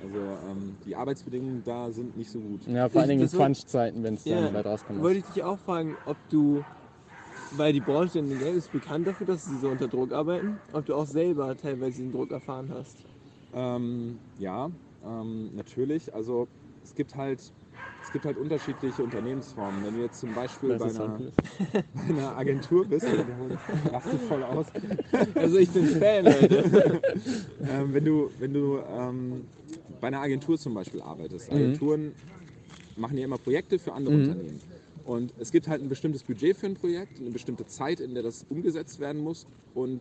[0.00, 2.66] Also ähm, die Arbeitsbedingungen da sind nicht so gut.
[2.66, 4.54] Ja, vor allen Dingen in Crunch-Zeiten, wenn es dann Ja.
[4.54, 5.00] weit rauskommt.
[5.02, 6.64] Wollte ich dich auch fragen, ob du,
[7.50, 10.60] weil die Branche in der Game ist bekannt dafür, dass sie so unter Druck arbeiten,
[10.72, 12.96] ob du auch selber teilweise den Druck erfahren hast.
[13.52, 14.70] Ähm, ja,
[15.02, 16.12] ähm, natürlich.
[16.14, 16.48] Also
[16.82, 17.52] es gibt halt
[18.08, 19.84] es gibt halt unterschiedliche Unternehmensformen.
[19.84, 21.18] Wenn du jetzt zum Beispiel bei einer,
[21.92, 23.06] bei einer Agentur bist,
[23.38, 23.58] holen-
[23.92, 24.66] rasten voll aus.
[25.34, 27.02] Also ich bin Fan, Leute.
[27.70, 29.46] ähm, wenn du, wenn du ähm,
[30.00, 31.56] bei einer Agentur zum Beispiel arbeitest, Mhm.
[31.56, 32.12] Agenturen
[32.96, 34.22] machen ja immer Projekte für andere Mhm.
[34.22, 34.60] Unternehmen.
[35.04, 38.22] Und es gibt halt ein bestimmtes Budget für ein Projekt, eine bestimmte Zeit, in der
[38.22, 39.44] das umgesetzt werden muss.
[39.74, 40.00] Und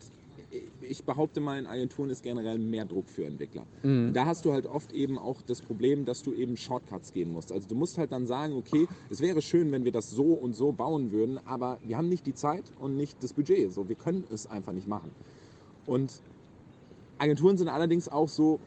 [0.81, 3.65] ich behaupte mal, in Agenturen ist generell mehr Druck für Entwickler.
[3.83, 4.13] Mhm.
[4.13, 7.51] Da hast du halt oft eben auch das Problem, dass du eben Shortcuts gehen musst.
[7.51, 10.53] Also du musst halt dann sagen, okay, es wäre schön, wenn wir das so und
[10.53, 13.71] so bauen würden, aber wir haben nicht die Zeit und nicht das Budget.
[13.71, 15.11] So, wir können es einfach nicht machen.
[15.85, 16.21] Und
[17.17, 18.59] Agenturen sind allerdings auch so,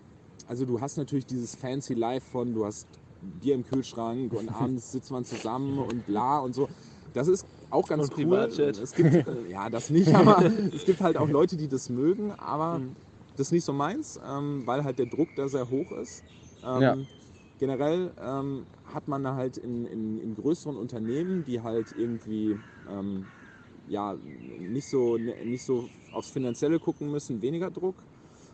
[0.46, 2.86] also du hast natürlich dieses fancy Life von, du hast
[3.40, 6.68] Bier im Kühlschrank und abends sitzt man zusammen und bla und so.
[7.12, 8.46] Das ist auch ganz Und cool.
[8.48, 8.78] Privatjet.
[8.78, 12.32] Es gibt, äh, ja, das nicht, aber es gibt halt auch Leute, die das mögen,
[12.32, 12.96] aber Mhm.
[13.36, 16.24] das ist nicht so meins, ähm, weil halt der Druck da sehr hoch ist.
[16.62, 16.96] Ähm, Ja.
[17.58, 23.32] Generell ähm, hat man da halt in, in, in größeren Unternehmen, die halt irgendwie ähm,
[23.84, 28.06] ja, nicht, so, nicht so aufs Finanzielle gucken müssen, weniger Druck.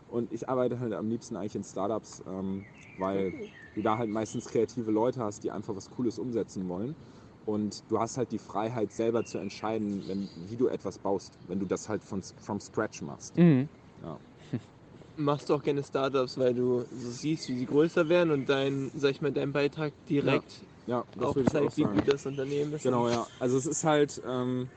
[0.07, 3.35] Und ich arbeite halt am liebsten eigentlich in Startups, ähm, weil
[3.75, 6.97] du da halt meistens kreative Leute hast, die einfach was Cooles umsetzen wollen.
[7.47, 11.61] Und du hast halt die Freiheit, selber zu entscheiden, wenn, wie du etwas baust, wenn
[11.61, 13.39] du das halt von, from scratch machst.
[13.39, 13.69] Mhm.
[15.17, 18.91] Machst du auch gerne Startups, weil du so siehst, wie sie größer werden und dein,
[18.95, 22.83] sag ich mal, dein Beitrag direkt Ja, das auch zeigt, wie gut das Unternehmen ist.
[22.83, 23.29] Genau, ja.
[23.39, 24.69] Also es ist halt, ähm,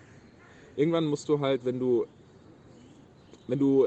[0.76, 2.06] irgendwann musst du halt, wenn du,
[3.48, 3.86] wenn du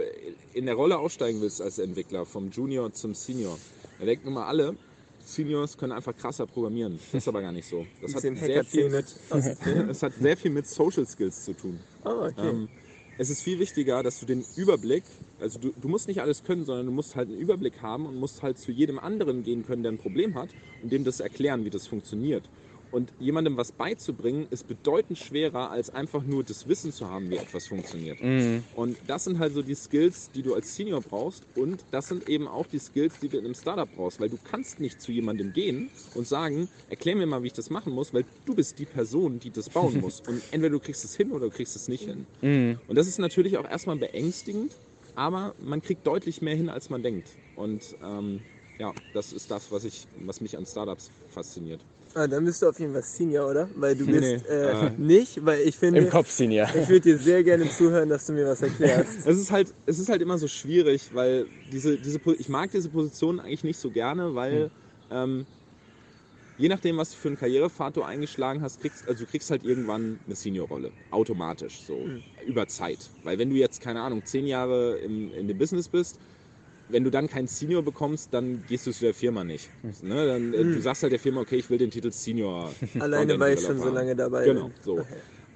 [0.53, 3.59] in der Rolle aussteigen willst als Entwickler, vom Junior zum Senior,
[3.99, 4.77] da denken immer alle,
[5.35, 6.99] Seniors können einfach krasser programmieren.
[7.13, 7.87] Das ist aber gar nicht so.
[8.01, 9.07] Das hat sehr viel mit,
[9.91, 11.81] es hat sehr viel mit Social Skills zu tun.
[12.05, 12.49] Oh, okay.
[12.49, 12.69] Ähm,
[13.19, 15.05] es ist viel wichtiger, dass du den Überblick,
[15.39, 18.17] also du, du musst nicht alles können, sondern du musst halt einen Überblick haben und
[18.17, 20.49] musst halt zu jedem anderen gehen können, der ein Problem hat
[20.83, 22.49] und dem das erklären, wie das funktioniert.
[22.93, 27.39] Und jemandem was beizubringen, ist bedeutend schwerer, als einfach nur das Wissen zu haben, wie
[27.39, 28.23] etwas funktioniert.
[28.23, 28.63] Mhm.
[28.77, 31.45] Und das sind halt so die Skills, die du als Senior brauchst.
[31.57, 34.21] Und das sind eben auch die Skills, die du in einem Startup brauchst.
[34.21, 37.71] Weil du kannst nicht zu jemandem gehen und sagen, erklär mir mal, wie ich das
[37.71, 40.21] machen muss, weil du bist die Person, die das bauen muss.
[40.29, 42.27] Und entweder du kriegst es hin oder du kriegst es nicht hin.
[42.43, 42.79] Mhm.
[42.87, 44.77] Und das ist natürlich auch erstmal beängstigend,
[45.15, 47.29] aber man kriegt deutlich mehr hin, als man denkt.
[47.55, 48.41] Und ähm,
[48.79, 51.81] ja, das ist das, was, ich, was mich an Startups fasziniert.
[52.15, 53.71] Ah, dann bist du auf jeden Fall Senior, oder?
[53.75, 56.69] Weil du bist nee, äh, äh, nicht, weil ich finde, Im Kopf, Senior.
[56.69, 59.27] ich würde dir sehr gerne zuhören, dass du mir was erklärst.
[59.27, 62.91] Es ist halt, es ist halt immer so schwierig, weil diese, diese, ich mag diese
[62.91, 64.71] Position eigentlich nicht so gerne, weil
[65.11, 65.47] ähm,
[66.57, 69.65] je nachdem, was du für einen Karrierepfad du eingeschlagen hast, kriegst, also du kriegst halt
[69.65, 72.09] irgendwann eine Seniorrolle, automatisch, so
[72.47, 73.11] über Zeit.
[73.23, 76.19] Weil wenn du jetzt, keine Ahnung, zehn Jahre im, in dem Business bist,
[76.89, 79.71] wenn du dann keinen Senior bekommst, dann gehst du zu der Firma nicht.
[80.03, 80.27] Ne?
[80.27, 82.73] Dann, äh, Du sagst halt der Firma, okay, ich will den Titel Senior.
[82.99, 84.75] Alleine, weil ich schon so lange dabei Genau, bin.
[84.81, 85.01] so.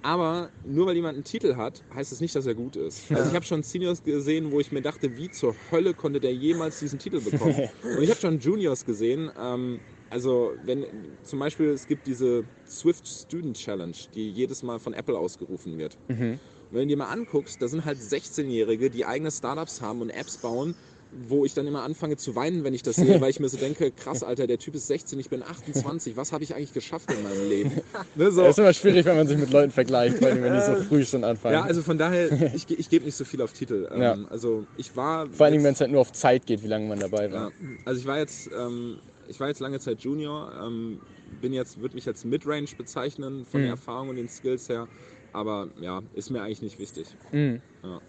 [0.03, 3.11] Aber nur weil jemand einen Titel hat, heißt es nicht, dass er gut ist.
[3.11, 6.33] Also ich habe schon Seniors gesehen, wo ich mir dachte, wie zur Hölle konnte der
[6.33, 7.57] jemals diesen Titel bekommen?
[7.83, 9.31] Und ich habe schon Juniors gesehen.
[9.37, 10.87] Ähm, also wenn
[11.25, 15.99] zum Beispiel es gibt diese Swift Student Challenge, die jedes Mal von Apple ausgerufen wird.
[16.07, 16.33] Mhm.
[16.35, 20.11] Und wenn du dir mal anguckst, da sind halt 16-Jährige, die eigene Startups haben und
[20.11, 20.77] Apps bauen,
[21.11, 23.57] wo ich dann immer anfange zu weinen, wenn ich das sehe, weil ich mir so
[23.57, 27.11] denke, krass, Alter, der Typ ist 16, ich bin 28, was habe ich eigentlich geschafft
[27.13, 27.73] in meinem Leben?
[28.15, 28.43] Ne, so.
[28.43, 31.05] Das ist immer schwierig, wenn man sich mit Leuten vergleicht, weil wenn die so früh
[31.05, 31.55] schon anfangen.
[31.55, 33.89] Ja, also von daher, ich, ich gebe nicht so viel auf Titel.
[33.93, 34.15] Ähm, Ja.
[34.31, 35.29] Also ich war.
[35.29, 37.31] Vor allen Dingen, wenn jetzt, es halt nur auf Zeit geht, wie lange man dabei
[37.31, 37.53] war.
[37.61, 41.01] ja, also ich war jetzt, ähm, ich war jetzt lange Zeit Junior, ähm,
[41.41, 43.77] bin jetzt, würde mich als Midrange bezeichnen von der Mhm.
[43.77, 44.89] Erfahrung und den Skills her.
[45.33, 47.07] Aber ja, ist mir eigentlich nicht wichtig.
[47.33, 47.61] Mhm.
[47.83, 48.01] Ja.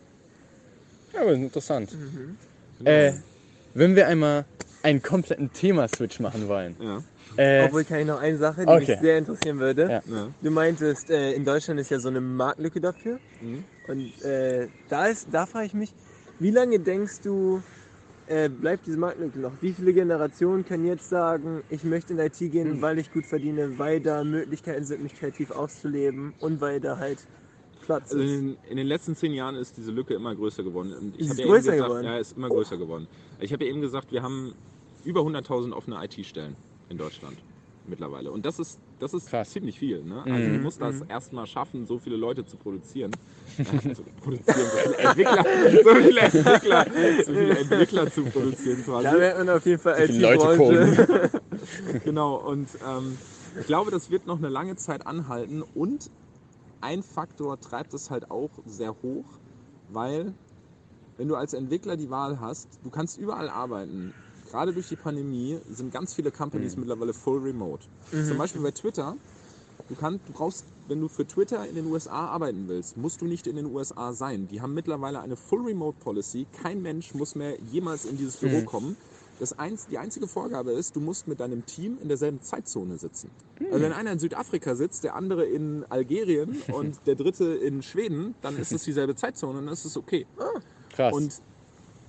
[1.13, 1.91] Ja, aber interessant.
[1.91, 2.35] Genau.
[2.83, 3.13] Äh,
[3.73, 4.45] wenn wir einmal
[4.83, 6.75] einen kompletten Thema-Switch machen wollen.
[6.79, 7.03] ja.
[7.35, 8.91] Äh, Obwohl kann ich noch eine Sache, die Okay.
[8.93, 9.83] mich sehr interessieren würde.
[9.83, 10.01] Ja.
[10.05, 10.29] Ja.
[10.41, 13.19] Du meintest, äh, in Deutschland ist ja so eine Marktlücke dafür.
[13.41, 13.63] Mhm.
[13.87, 15.93] Und äh, da, ist, da frage ich mich,
[16.39, 17.61] wie lange denkst du,
[18.27, 19.51] äh, bleibt diese Marktlücke noch?
[19.61, 22.81] Wie viele Generationen können jetzt sagen, ich möchte in IT gehen, Hm.
[22.81, 27.19] weil ich gut verdiene, weil da Möglichkeiten sind, mich kreativ auszuleben und weil da halt
[27.87, 28.29] Platz Also ist?
[28.29, 30.93] in, in den letzten zehn Jahren ist diese Lücke immer größer geworden.
[30.93, 32.05] Und ich Ist ja eben größer gesagt, geworden?
[32.05, 33.07] Ja, ist immer größer geworden.
[33.39, 34.53] Ich habe ja eben gesagt, wir haben
[35.05, 36.55] über 100.000 offene IT-Stellen
[36.89, 37.37] in Deutschland
[37.87, 38.31] mittlerweile.
[38.31, 39.49] Und das ist, das ist Krass.
[39.51, 40.03] ziemlich viel.
[40.03, 40.21] Ne?
[40.23, 40.63] Also du Mhm.
[40.63, 41.05] musst das Mhm.
[41.09, 43.11] erstmal schaffen, so viele Leute zu produzieren.
[43.89, 45.45] Also produzieren, so viele Entwickler,
[45.83, 46.85] so viele Entwickler,
[47.25, 49.03] so viele Entwickler zu produzieren quasi.
[49.05, 51.29] Da merkt man auf jeden Fall IT-Branche.
[52.05, 53.17] Genau, und ähm,
[53.59, 56.09] ich glaube, das wird noch eine lange Zeit anhalten und
[56.81, 59.25] ein Faktor treibt es halt auch sehr hoch,
[59.87, 60.33] weil
[61.17, 64.13] wenn du als Entwickler die Wahl hast, du kannst überall arbeiten.
[64.51, 66.81] Gerade durch die Pandemie sind ganz viele Companies Mhm.
[66.81, 67.85] mittlerweile full remote.
[68.11, 69.15] Zum Beispiel bei Twitter.
[69.89, 73.25] Du, kannst, du brauchst, wenn du für Twitter in den USA arbeiten willst, musst du
[73.25, 74.47] nicht in den USA sein.
[74.47, 76.45] Die haben mittlerweile eine Full Remote Policy.
[76.51, 78.65] Kein Mensch muss mehr jemals in dieses Büro Mhm.
[78.65, 78.97] kommen.
[79.39, 83.29] Das eins, die einzige Vorgabe ist, du musst mit deinem Team in derselben Zeitzone sitzen.
[83.71, 88.35] Also wenn einer in Südafrika sitzt, der andere in Algerien und der dritte in Schweden,
[88.41, 90.25] dann ist es dieselbe Zeitzone und dann ist es okay.
[90.89, 91.13] krass.
[91.13, 91.41] Und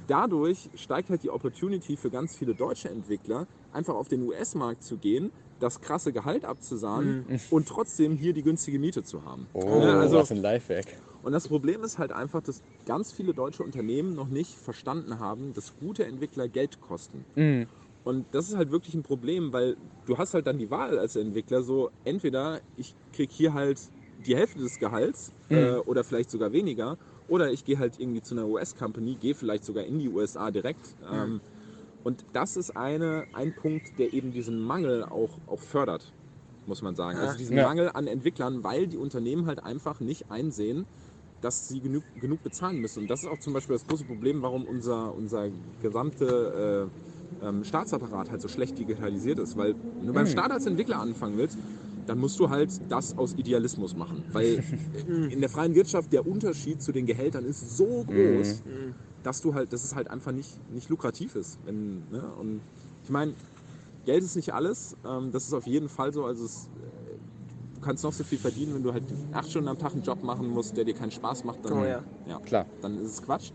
[0.07, 4.97] dadurch steigt halt die Opportunity für ganz viele deutsche Entwickler, einfach auf den US-Markt zu
[4.97, 9.47] gehen, das krasse Gehalt abzusahnen und trotzdem hier die günstige Miete zu haben.
[9.55, 10.87] oh, Ja, also, was ein Lifehack.
[11.23, 15.53] und das Problem ist halt einfach, dass ganz viele deutsche Unternehmen noch nicht verstanden haben,
[15.55, 17.25] dass gute Entwickler Geld kosten.
[17.35, 17.67] Mhm.
[18.05, 21.15] Und das ist halt wirklich ein Problem, weil du hast halt dann die Wahl als
[21.17, 23.79] Entwickler so, entweder ich krieg hier halt
[24.25, 26.97] die Hälfte des Gehalts äh, oder vielleicht sogar weniger,
[27.29, 30.97] oder ich gehe halt irgendwie zu einer US-Company, gehe vielleicht sogar in die USA direkt.
[31.13, 31.41] Ähm,
[32.05, 36.13] und das ist eine, ein Punkt, der eben diesen Mangel auch, auch fördert,
[36.67, 37.19] muss man sagen.
[37.19, 37.65] Also diesen Ja.
[37.67, 40.87] Mangel an Entwicklern, weil die Unternehmen halt einfach nicht einsehen,
[41.41, 43.01] dass sie genug, genug bezahlen müssen.
[43.01, 46.91] Und das ist auch zum Beispiel das große Problem, warum unser, unser gesamte
[47.41, 49.57] äh, ähm, Staatsapparat halt so schlecht digitalisiert ist.
[49.57, 51.57] Weil wenn du beim Staat als Entwickler anfangen willst,
[52.07, 54.25] dann musst du halt das aus Idealismus machen.
[54.33, 54.65] Weil
[55.07, 58.63] in der freien Wirtschaft der Unterschied zu den Gehältern ist so groß,
[59.23, 61.59] dass du halt, dass es halt einfach nicht, nicht lukrativ ist.
[61.65, 62.23] Wenn, ne?
[62.35, 62.63] Und
[63.03, 63.35] ich meine,
[64.05, 64.97] Geld ist nicht alles.
[65.05, 66.25] Ähm, das ist auf jeden Fall so.
[66.25, 67.19] Also es, äh,
[67.75, 70.23] du kannst noch so viel verdienen, wenn du halt acht Stunden am Tag einen Job
[70.23, 72.05] machen musst, der dir keinen Spaß macht, dann, Oh ja.
[72.45, 72.67] Klar.
[72.81, 73.51] dann ist es Quatsch.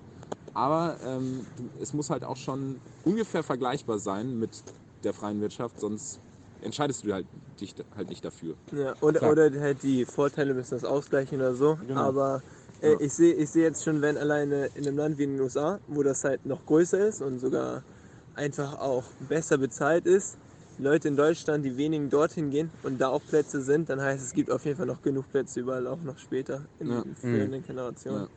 [0.54, 4.64] Aber ähm, du, es muss halt auch schon ungefähr vergleichbar sein mit
[5.04, 6.20] der freien Wirtschaft, sonst
[6.62, 7.26] entscheidest du halt,
[7.60, 8.56] dich halt nicht dafür.
[8.72, 11.78] Ja, oder, oder halt die Vorteile müssen das ausgleichen oder so.
[11.88, 12.00] Genau.
[12.00, 12.42] Aber
[12.84, 13.00] Ja.
[13.00, 16.04] ich sehe ich seh jetzt schon, wenn alleine in einem Land wie den USA, wo
[16.04, 17.86] das halt noch größer ist und sogar
[18.34, 20.38] einfach auch besser bezahlt ist,
[20.78, 24.28] Leute in Deutschland, die wenigen dorthin gehen und da auch Plätze sind, dann heißt es,
[24.30, 27.04] es gibt auf jeden Fall noch genug Plätze überall auch noch später in Ja.
[27.04, 28.26] den früheren Generationen.
[28.26, 28.30] Ja.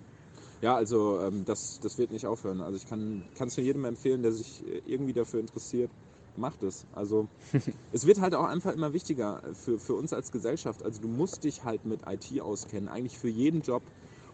[0.63, 2.61] Ja, also ähm, das, das wird nicht aufhören.
[2.61, 5.91] Also ich kann es nur jedem empfehlen, der sich äh, irgendwie dafür interessiert,
[6.35, 6.87] macht es.
[6.93, 7.29] Also
[7.93, 10.85] es wird halt auch einfach immer wichtiger für, für uns als Gesellschaft.
[10.85, 13.83] Also du musst dich halt mit IT auskennen, eigentlich für jeden Job.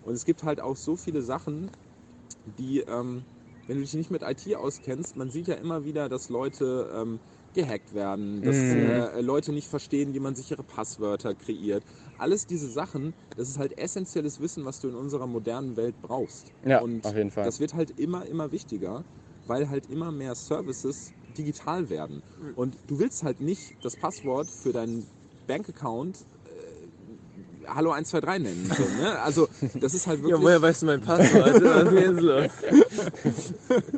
[0.03, 1.73] Und es gibt halt auch so viele Sachen,
[2.45, 3.27] die, ähm,
[3.67, 7.21] wenn du dich nicht mit IT auskennst, man sieht ja immer wieder, dass Leute ähm,
[7.53, 9.05] gehackt werden, dass Mhm.
[9.15, 11.85] äh, Leute nicht verstehen, wie man sichere Passwörter kreiert.
[12.17, 16.53] Alles diese Sachen, das ist halt essentielles Wissen, was du in unserer modernen Welt brauchst.
[16.65, 17.53] Ja, Und auf jeden Fall.
[17.53, 19.07] das wird halt immer, immer wichtiger,
[19.45, 22.23] weil halt immer mehr Services digital werden.
[22.37, 22.53] Mhm.
[22.53, 25.11] Und du willst halt nicht das Passwort für deinen
[25.47, 26.27] Bankaccount
[27.67, 28.71] Hallo 123 nennen.
[28.77, 29.19] So, ne?
[29.21, 30.43] Also das ist halt Ja, wirklich...
[30.43, 31.63] woher weißt du mein Passwort?
[31.63, 32.51] Was ist denn jetzt los?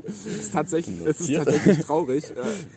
[0.05, 2.25] Es ist tatsächlich, es ist tatsächlich traurig.
[2.31, 2.35] Äh,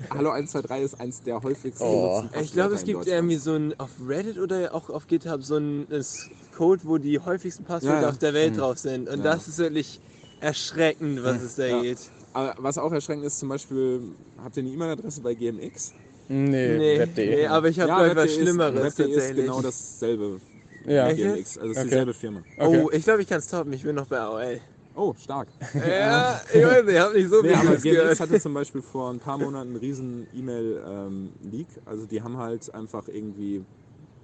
[0.09, 2.23] Hallo 123 ist eins der häufigsten Oh.
[2.41, 5.87] Ich glaube, es gibt irgendwie so ein auf Reddit oder auch auf GitHub so ein
[5.89, 8.09] das Code, wo die häufigsten Passwörter Ja, ja.
[8.09, 8.57] auf der Welt Mhm.
[8.57, 9.09] drauf sind.
[9.09, 9.23] Und Ja.
[9.23, 9.99] das ist wirklich
[10.39, 11.81] erschreckend, was es da Ja.
[11.81, 11.99] geht.
[12.33, 14.01] Aber was auch erschreckend ist, zum Beispiel,
[14.43, 15.93] habt ihr eine E-Mail-Adresse bei GMX?
[16.29, 17.35] Nee, Nee, Web.de.
[17.37, 19.45] nee, aber ich habe Ja, gehört was Web.de ist- Schlimmeres Web.de ist tatsächlich.
[19.45, 20.39] genau dasselbe
[20.87, 21.11] ja.
[21.13, 21.57] GMX.
[21.57, 21.83] Also es ist Okay.
[21.89, 22.41] dieselbe Firma.
[22.57, 22.81] Okay.
[22.83, 23.73] Oh, ich glaube, ich kann es toppen.
[23.73, 24.59] Ich bin noch bei AOL.
[24.95, 25.47] Oh, stark.
[25.75, 28.53] ja, ich weiß nicht, ich habe nicht so Nee, viel aber Gutes GMX hatte zum
[28.55, 31.67] Beispiel vor ein paar Monaten einen riesen E-Mail-Leak.
[31.85, 33.57] also die haben halt einfach irgendwie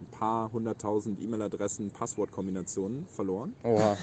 [0.02, 3.54] ein paar hunderttausend E-Mail-Adressen, Passwortkombinationen verloren.
[3.64, 3.96] Oha.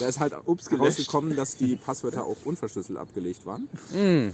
[0.00, 3.68] Da ist halt Ups, rausgekommen, dass die Passwörter auch unverschlüsselt abgelegt waren.
[3.92, 4.30] Mm.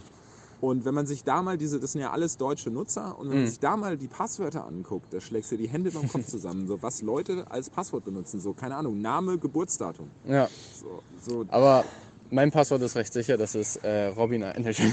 [0.61, 3.37] Und wenn man sich da mal diese, das sind ja alles deutsche Nutzer, und wenn
[3.37, 3.49] man Mhm.
[3.51, 6.66] sich da mal die Passwörter anguckt, da schlägst du die Hände beim Kopf zusammen.
[6.66, 8.40] So, was Leute als Passwort benutzen.
[8.40, 10.11] So, keine Ahnung, Name, Geburtsdatum.
[10.25, 11.85] Ja, So, so aber
[12.31, 14.44] mein Passwort ist recht sicher, das ist äh, Robin.
[14.59, 14.81] Nicht.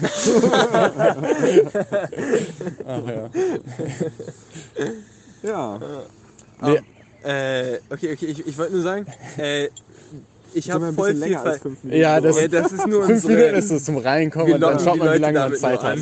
[2.86, 3.30] Ach ja.
[5.44, 5.80] ja.
[6.62, 6.80] Nee,
[7.24, 9.06] Äh, okay, okay, ich, ich wollte nur sagen,
[9.38, 9.70] äh,
[10.54, 12.02] ich habe ein voll bisschen viel länger als fünf Minuten.
[12.02, 13.34] Ja, das- Ja, das ist nur Fünf unsere...
[13.42, 16.00] Minuten ist es zum Reinkommen und dann locken schaut man, wie lange man Zeit hat.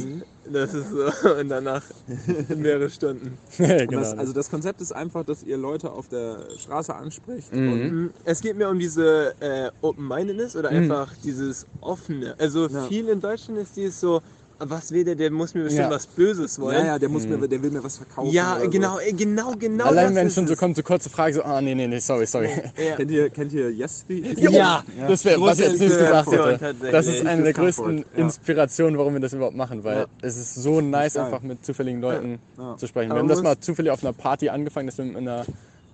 [0.47, 1.29] Das ist so.
[1.39, 1.81] Und danach
[2.55, 3.39] mehrere Stunden.
[3.58, 3.99] Und genau.
[3.99, 7.51] das, also das Konzept ist einfach, dass ihr Leute auf der Straße ansprecht.
[7.51, 7.71] Mhm.
[7.71, 10.77] Und, Mm, Es geht mir um diese äh, Open-Mindedness oder Mhm.
[10.91, 12.36] einfach dieses Offene.
[12.38, 12.84] Also Ja.
[12.84, 14.21] viel in Deutschland ist dieses so,
[14.59, 15.91] was will der, der muss mir bestimmt Ja.
[15.91, 16.77] was Böses wollen.
[16.79, 17.39] ja, ja, der, muss Mhm.
[17.41, 18.31] mir, der will mir was verkaufen.
[18.31, 18.69] Ja, oder so.
[18.69, 19.85] genau, äh, genau, genau.
[19.85, 20.59] Allein wenn ist schon so es.
[20.59, 22.49] kommt, so kurze Frage, so, ah, nee, nee, nee, sorry, sorry.
[22.77, 22.95] Ja.
[22.97, 24.37] Kennt ihr, kennt ihr Yes Speak?
[24.39, 26.75] Ja, das wäre, was ich jetzt nicht gesagt hätte.
[26.91, 28.03] Das ist eine der größten ja.
[28.15, 30.05] Inspirationen, warum wir das überhaupt machen, weil Ja.
[30.21, 32.77] es ist so nice, einfach mit zufälligen Leuten Ja.
[32.77, 33.11] zu sprechen.
[33.11, 35.45] Wir haben das mal zufällig auf einer Party angefangen, dass wir mit einer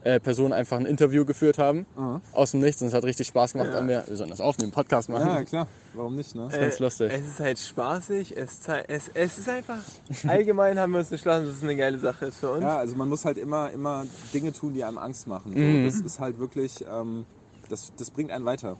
[0.03, 2.21] äh, Person einfach ein Interview geführt haben, Aha.
[2.33, 3.69] aus dem Nichts, und es hat richtig Spaß gemacht.
[3.71, 3.87] Ja.
[3.87, 5.27] Wir, wir sollen das aufnehmen, Podcast machen.
[5.27, 5.67] ja, klar.
[5.93, 6.47] Warum nicht, ne?
[6.47, 7.11] ist ganz lustig.
[7.13, 9.79] Es ist halt spaßig, es, zei- es, es ist einfach,
[10.27, 12.63] allgemein haben wir uns beschlossen, dass es eine geile Sache ist für uns.
[12.63, 15.51] Ja, also man muss halt immer, immer Dinge tun, die einem Angst machen.
[15.53, 15.85] So, Mhm.
[15.85, 17.25] Das ist halt wirklich, ähm,
[17.69, 18.77] das, das bringt einen weiter.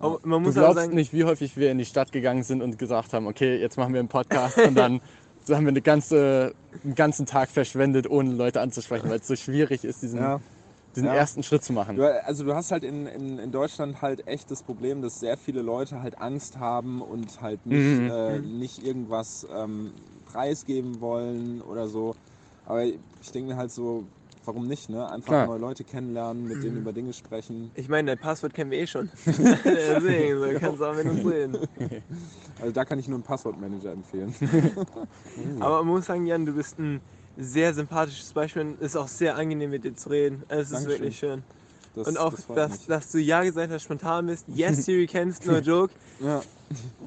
[0.00, 2.42] Aber man Du muss aber glaubst sagen, nicht, wie häufig wir in die Stadt gegangen
[2.42, 5.00] sind und gesagt haben, okay, jetzt machen wir einen Podcast und dann
[5.44, 9.36] so haben wir eine ganze, einen ganzen Tag verschwendet, ohne Leute anzusprechen, weil es so
[9.36, 10.18] schwierig ist, diesen,
[10.96, 11.14] diesen Ja.
[11.14, 11.96] ersten Schritt zu machen.
[11.96, 15.36] Du, also du hast halt in, in, in Deutschland halt echt das Problem, dass sehr
[15.36, 18.10] viele Leute halt Angst haben und halt nicht, Mhm.
[18.10, 19.92] äh, nicht irgendwas ähm,
[20.24, 22.14] preisgeben wollen oder so.
[22.64, 24.04] Aber ich denke mir halt so,
[24.44, 25.08] warum nicht, ne?
[25.08, 25.46] Einfach Klar.
[25.46, 27.72] neue Leute kennenlernen, mit denen über Dinge sprechen.
[27.74, 29.10] ich meine, dein Passwort kennen wir eh schon.
[29.26, 31.56] Deswegen, so kannst du auch mit uns reden.
[32.60, 34.34] Also da kann ich nur einen Passwortmanager empfehlen.
[35.60, 37.02] Aber man muss sagen, Jan, du bist ein
[37.36, 40.42] sehr sympathisches Beispiel und es ist auch sehr angenehm mit dir zu reden.
[40.48, 40.88] Es ist Dankeschön.
[41.00, 41.42] wirklich schön.
[41.96, 44.44] Das, und auch, das dass, dass du Ja gesagt hast, spontan bist.
[44.48, 45.92] Yes, Siri kennst, no joke.
[46.20, 46.42] Ja.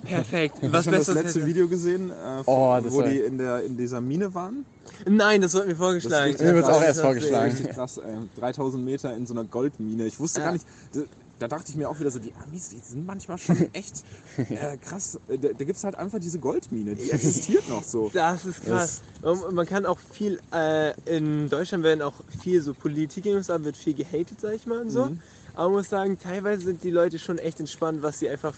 [0.05, 0.55] Perfekt.
[0.61, 3.63] Hast Was du das letzte hätte- Video gesehen, äh, Oh, das wo die in, der,
[3.63, 4.65] in dieser Mine waren?
[5.05, 6.31] Nein, das wurde mir vorgeschlagen.
[6.33, 7.51] Das ist Mir wird's auch Das erst ist vorgeschlagen.
[7.51, 8.17] Richtig krass, ey.
[8.39, 10.05] 3000 Meter in so einer Goldmine.
[10.05, 10.45] Ich wusste Ja.
[10.47, 10.65] gar nicht,
[11.39, 14.03] da, da dachte ich mir auch wieder so, die Amis, die sind manchmal schon echt
[14.37, 15.19] äh, krass.
[15.27, 18.09] Äh, Da, da gibt es halt einfach diese Goldmine, die existiert noch so.
[18.13, 19.01] Das ist krass.
[19.21, 23.77] Und man kann auch viel, äh, in Deutschland werden auch viel so Politik da wird
[23.77, 25.05] viel gehatet, sag ich mal und so.
[25.05, 25.21] Mhm.
[25.53, 28.55] Aber man muss sagen, teilweise sind die Leute schon echt entspannt, was sie einfach,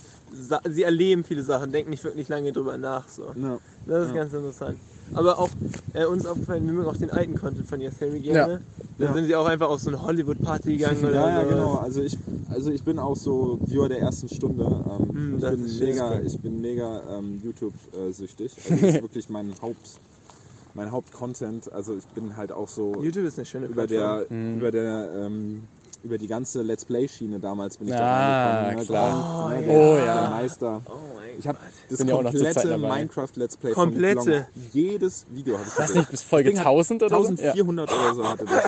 [0.69, 3.07] sie erleben viele Sachen, denken nicht wirklich lange drüber nach.
[3.07, 3.33] So.
[3.35, 3.59] Ja.
[3.85, 4.15] Das ist Ja.
[4.15, 4.79] ganz interessant.
[5.13, 5.49] Aber auch
[5.93, 8.61] äh, uns aufgefallen, wir mögen auch den alten Content von Theory gerne.
[8.97, 9.13] Da Ja.
[9.13, 11.49] sind sie auch einfach auf so eine Hollywood-Party gegangen oder Ja, ja, sowas.
[11.55, 11.75] genau.
[11.77, 12.17] Also ich,
[12.49, 14.63] also ich bin auch so Viewer der ersten Stunde.
[14.89, 18.51] Ähm, Hm, ich, das bin mega, ich bin mega ähm, YouTube-süchtig.
[18.69, 19.99] Also das ist wirklich mein Haupt,
[20.75, 21.71] mein Hauptcontent.
[21.71, 24.19] Also ich bin halt auch so YouTube ist eine schöne über Plattform.
[24.29, 24.57] der, Mhm.
[24.57, 25.63] über der, ähm,
[26.03, 28.79] über die ganze Let's Play-Schiene damals bin ich Ah, da reingekommen.
[28.79, 28.85] Ne?
[28.85, 29.49] klar.
[29.49, 29.73] Grind, ne?
[29.73, 30.21] Oh, der, ja.
[30.21, 30.81] der Meister.
[30.85, 31.57] Oh mein Ich habe
[31.89, 32.77] das ja komplette.
[32.77, 34.47] Minecraft Let's Play Komplette?
[34.73, 35.99] Jedes Video habe ich Das gesehen.
[36.01, 37.23] nicht bis Folge Ding hat 1000 oder so?
[37.35, 38.63] Ja, 1400 oder so hatte das.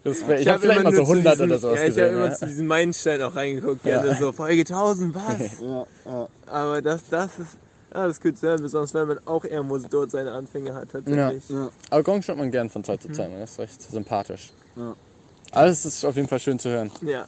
[0.04, 1.78] das wär, ich hab habe vielleicht immer mal so nur zu 100 diesem- oder sowas
[1.78, 2.34] Ja, ich habe immer Ja.
[2.34, 3.82] zu diesem Meilenstein auch reingeguckt.
[3.82, 5.22] Gerne so, Folge 1000, was?
[5.60, 6.28] Ja, ja.
[6.46, 7.56] Aber das, das ist,
[7.94, 11.48] ja, das zu hören, besonders wenn man auch irgendwo dort seine Anfänge hat, tatsächlich.
[11.50, 11.68] Ja.
[11.90, 14.50] Aber Gong schaut man gern von Zeit zu Zeit, das ist recht sympathisch.
[14.76, 14.96] Ja.
[15.52, 16.90] Alles ist auf jeden Fall schön zu hören.
[17.02, 17.26] Ja.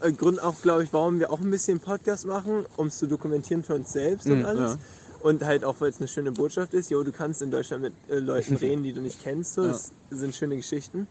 [0.00, 3.06] Äh, Grund auch, glaube ich, warum wir auch ein bisschen Podcast machen, um es zu
[3.06, 4.72] dokumentieren für uns selbst und Mhm, alles.
[4.72, 4.78] ja.
[5.20, 6.90] Und halt auch, weil es eine schöne Botschaft ist.
[6.90, 9.54] Jo, du kannst in Deutschland mit äh, Leuten reden, die du nicht kennst.
[9.54, 9.62] So.
[9.62, 9.68] Ja.
[9.72, 11.08] Das sind schöne Geschichten.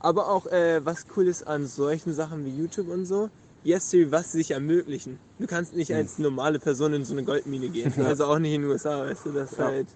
[0.00, 3.30] Aber auch, äh, was cool ist an solchen Sachen wie YouTube und so,
[3.64, 5.18] jetzt was sie sich ermöglichen.
[5.38, 7.92] Du kannst nicht als normale Person in so eine Goldmine gehen.
[8.06, 9.64] Also auch nicht in den USA, weißt du, das Ja.
[9.66, 9.86] halt.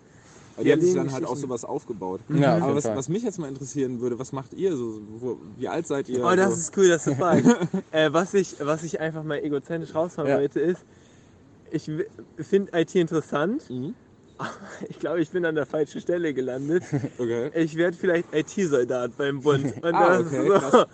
[0.54, 2.20] Aber die haben sich dann halt auch sowas aufgebaut.
[2.34, 5.00] Ja, auf Aber was, was mich jetzt mal interessieren würde, was macht ihr so?
[5.20, 6.24] Wo, wie alt seid ihr?
[6.24, 6.60] Oh, das so?
[6.60, 7.46] ist cool, dass du fragst.
[7.92, 10.36] äh, was, ich, was ich einfach mal egozentrisch raushauen Ja.
[10.38, 10.84] wollte, ist,
[11.70, 11.90] ich
[12.38, 13.94] finde IT interessant, Mhm.
[14.88, 16.82] Ich glaube, ich bin an der falschen Stelle gelandet.
[17.18, 17.50] Okay.
[17.54, 19.72] Ich werde vielleicht IT-Soldat beim Bund.
[19.82, 20.84] Und Ah, okay, so.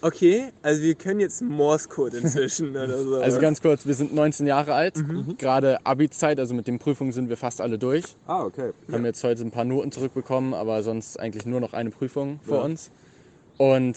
[0.00, 3.16] Okay, also wir können jetzt Morse-Code inzwischen oder so.
[3.20, 5.36] Also ganz kurz, wir sind 19 Jahre alt, Mhm.
[5.38, 8.04] gerade Abi-Zeit, also mit den Prüfungen sind wir fast alle durch.
[8.26, 8.72] Ah, okay.
[8.90, 12.58] Haben jetzt heute ein paar Noten zurückbekommen, aber sonst eigentlich nur noch eine Prüfung vor
[12.58, 12.64] Ja.
[12.64, 12.90] uns.
[13.58, 13.96] Und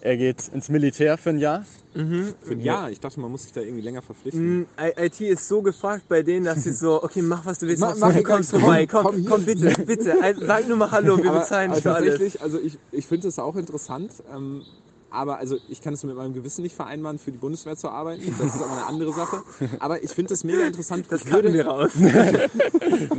[0.00, 1.64] er geht ins Militär für ein Jahr.
[1.94, 2.34] mhm.
[2.42, 2.90] Für ein Jahr.
[2.90, 4.60] Ich dachte, man muss sich da irgendwie länger verpflichten.
[4.60, 7.80] Mm, IT ist so gefragt bei denen, dass sie so, okay, mach was du willst,
[7.80, 10.90] Mach- mach du kommst egal, vorbei, komm, komm, komm komm, bitte, bitte, sag nur mal
[10.90, 12.10] Hallo, wir bezahlen aber für alles.
[12.10, 14.12] tatsächlich, also ich, ich finde es auch interessant.
[14.32, 14.62] Ähm,
[15.10, 18.34] aber also ich kann es mit meinem Gewissen nicht vereinbaren, für die Bundeswehr zu arbeiten.
[18.38, 19.42] Das ist aber eine andere Sache.
[19.78, 21.06] Aber ich finde es mega interessant.
[21.08, 21.90] Das ich würde, wir raus.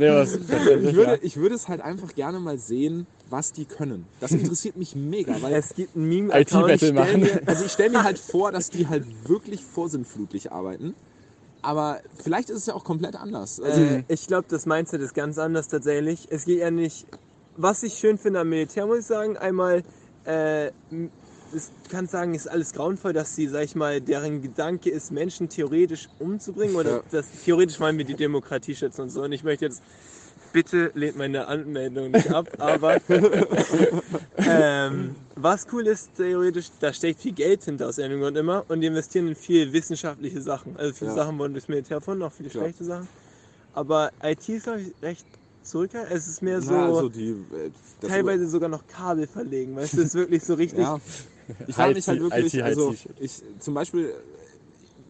[0.94, 4.06] würde, ich würde es halt einfach gerne mal sehen, was die können.
[4.20, 6.70] Das interessiert mich mega, weil Es gibt ein Meme-Account.
[6.70, 7.20] IT-Battle stell machen.
[7.20, 10.94] mir, also ich stelle mir halt vor, dass die halt wirklich vorsinnflutlich arbeiten.
[11.62, 13.60] Aber vielleicht ist es ja auch komplett anders.
[13.60, 16.26] Also, Äh, ich glaube, das Mindset ist ganz anders tatsächlich.
[16.30, 17.06] Es geht ja nicht.
[17.56, 19.82] Was ich schön finde am Militär, muss ich sagen, einmal,
[20.24, 20.70] äh,
[21.54, 25.48] es kann sagen, ist alles grauenvoll, dass sie, sag ich mal, deren Gedanke ist, Menschen
[25.48, 27.02] theoretisch umzubringen oder Ja.
[27.10, 29.22] das theoretisch meinen wir die Demokratie schützen und so.
[29.22, 29.82] Und ich möchte jetzt,
[30.52, 33.00] bitte lehnt meine Anmeldung nicht ab, aber
[34.46, 38.80] ähm, was cool ist, theoretisch, da steckt viel Geld hinter aus irgendeinem Grund immer und
[38.80, 40.76] die investieren in viel wissenschaftliche Sachen.
[40.76, 41.16] Also viele Ja.
[41.16, 42.64] Sachen wurden durchs Militär erfunden, auch viele Klar.
[42.64, 43.08] schlechte Sachen.
[43.72, 45.24] Aber IT ist, glaube ich, recht
[45.62, 46.12] zurückhaltend.
[46.16, 47.70] Es ist mehr so, na, also die, äh,
[48.06, 49.76] teilweise sogar noch Kabel verlegen.
[49.76, 50.80] Weißt du, es ist wirklich so richtig.
[50.80, 50.98] Ja.
[51.66, 54.14] Ich frage mich halt wirklich, also ich zum Beispiel,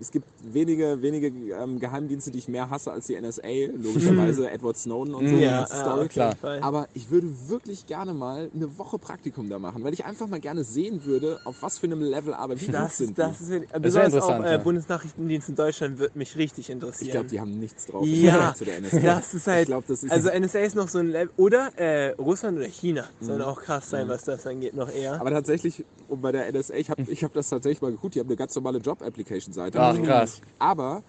[0.00, 3.42] es gibt wenige, wenige ähm, Geheimdienste, die ich mehr hasse als die NSA,
[3.76, 5.34] logischerweise Edward Snowden und so.
[5.34, 5.40] Mhm.
[5.40, 6.00] Ja, ja, Story.
[6.06, 6.34] auf Klar.
[6.62, 10.40] Aber ich würde wirklich gerne mal eine Woche Praktikum da machen, weil ich einfach mal
[10.40, 12.72] gerne sehen würde, auf was für einem Level arbeiten.
[12.72, 13.44] Das, sind das die?
[13.44, 14.56] ist wirklich- besonders auch äh, ja.
[14.58, 17.06] Bundesnachrichtendienst in Deutschland wird mich richtig interessieren.
[17.08, 19.00] Ich glaube, die haben nichts drauf Ja, Vergleich zu der NSA.
[19.00, 19.60] das ist halt.
[19.62, 21.30] Ich glaube, das ist also NSA ist noch so ein Level.
[21.36, 23.42] Oder äh, Russland oder China soll Mhm.
[23.44, 25.20] auch krass sein, was das angeht, noch eher.
[25.20, 28.20] aber tatsächlich, um bei der NSA, ich habe ich hab das tatsächlich mal geguckt, die
[28.20, 29.78] haben eine ganz normale Job-Application-Seite.
[29.98, 30.40] Ach, krass.
[30.58, 31.02] Aber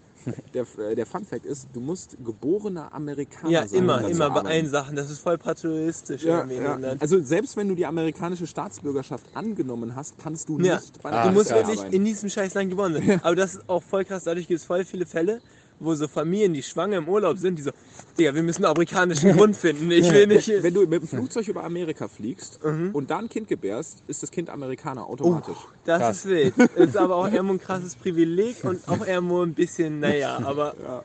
[0.53, 3.79] der, äh, der Fun-Fact ist, du musst geborener Amerikaner ja, sein.
[3.79, 4.95] um immer, zu immer bei allen Sachen.
[4.95, 6.75] Das ist voll patriotistisch Ja, ja.
[6.75, 7.01] Land.
[7.01, 10.75] Also selbst wenn du die amerikanische Staatsbürgerschaft angenommen hast, kannst du Ja.
[10.75, 13.19] nicht bei Ah, Du der musst wirklich in diesem scheiß Land geboren sein.
[13.23, 14.23] Aber das ist auch voll krass.
[14.25, 15.41] Dadurch gibt es voll viele Fälle,
[15.81, 17.71] wo so Familien, die schwanger im Urlaub sind, die so,
[18.17, 19.89] Digga, wir müssen einen amerikanischen Grund finden.
[19.91, 20.47] Ich will nicht.
[20.47, 22.91] Wenn du mit dem Flugzeug über Amerika fliegst Mhm.
[22.93, 25.57] und da ein Kind gebärst, ist das Kind Amerikaner automatisch.
[25.85, 26.17] Das Krass.
[26.17, 26.53] ist wild.
[26.57, 30.75] Das ist aber auch irgendwo ein krasses Privileg und auch irgendwo ein bisschen, naja, aber.
[30.83, 31.03] Ja.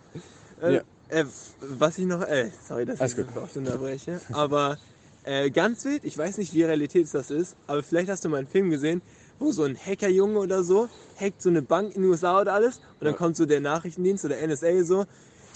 [0.68, 0.80] Äh, Ja.
[1.08, 1.24] äh,
[1.60, 2.22] was ich noch.
[2.22, 4.20] Äh, sorry, dass Alles ich oft unterbreche.
[4.32, 4.76] Aber
[5.24, 8.38] äh, ganz wild, ich weiß nicht, wie realitäts das ist, aber vielleicht hast du mal
[8.38, 9.00] einen Film gesehen,
[9.38, 12.76] wo so ein Hackerjunge oder so hackt so eine Bank in den USA oder alles
[12.98, 13.18] und dann Ja.
[13.18, 15.04] kommt so der Nachrichtendienst oder NSA so.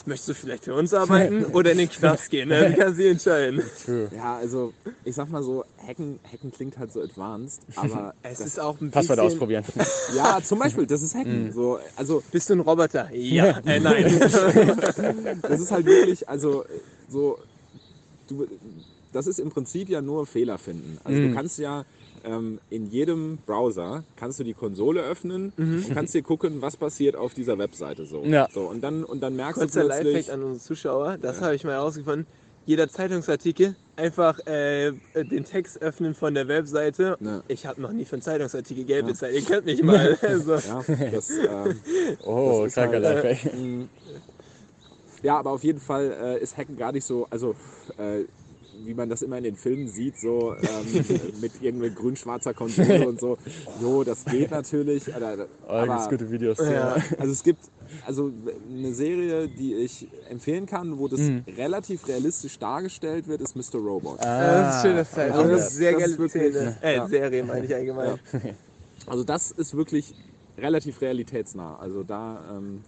[0.06, 2.48] Möchtest du vielleicht für uns arbeiten oder in den Knast gehen?
[2.48, 2.70] Ne?
[2.70, 3.62] Du kannst dich entscheiden.
[4.14, 4.72] Ja, also
[5.04, 8.90] ich sag mal so, Hacken, Hacken klingt halt so advanced, aber Es ist auch ein
[8.90, 9.32] Passwort bisschen.
[9.32, 9.64] ausprobieren.
[10.16, 11.52] ja, zum Beispiel, das ist Hacken.
[11.52, 13.10] So, also Bist du ein Roboter?
[13.12, 14.18] Ja, äh, nein.
[15.42, 16.64] das ist halt wirklich, also
[17.08, 17.38] so,
[18.26, 18.46] du,
[19.12, 20.98] das ist im Prinzip ja nur Fehler finden.
[21.04, 21.34] Also du Mhm.
[21.34, 21.84] kannst ja
[22.24, 25.84] ähm, in jedem Browser kannst du die Konsole öffnen Mhm.
[25.88, 28.22] und kannst dir gucken, was passiert auf dieser Webseite so.
[28.24, 28.48] Ja.
[28.52, 31.46] so und dann und dann merkst Kurzer du plötzlich, Lifehack an unsere Zuschauer, das Ja.
[31.46, 32.26] habe ich mal herausgefunden.
[32.66, 37.16] Jeder Zeitungsartikel einfach äh, den Text öffnen von der Webseite.
[37.20, 37.42] Ja.
[37.48, 39.08] Ich habe noch nie für einen Zeitungsartikel Geld Ja.
[39.08, 39.34] bezahlt.
[39.34, 40.16] Ihr könnt mich mal.
[40.22, 41.80] Ja, das, ähm,
[42.24, 43.54] Oh, Das ist kranker halt, Lifehack.
[43.54, 43.84] Mm.
[45.22, 47.26] Ja, aber auf jeden Fall äh, ist Hacken gar nicht so.
[47.30, 47.54] Also,
[47.98, 48.24] äh,
[48.84, 51.04] wie man das immer in den Filmen sieht, so ähm,
[51.40, 53.38] mit irgendwie grün-schwarzer Konsole und so.
[53.80, 55.08] Jo, das geht natürlich.
[55.14, 56.58] Oder, Oh, da gibt's aber, gute Videos.
[56.58, 56.96] Ja.
[57.18, 57.60] also es gibt
[58.06, 58.30] also
[58.70, 61.42] eine Serie, die ich empfehlen kann, wo das Mhm.
[61.56, 63.78] relativ realistisch dargestellt wird, ist Mr.
[63.80, 64.20] Robot.
[64.20, 65.32] Ah, das ist schön, das Zeit.
[65.32, 66.76] also das ist sehr das geile ist wirklich- Szene.
[66.82, 67.08] Äh, ja.
[67.08, 68.18] Serie meine ich allgemein.
[69.06, 70.14] Also das ist wirklich
[70.58, 71.76] relativ realitätsnah.
[71.78, 72.82] Also da, ähm,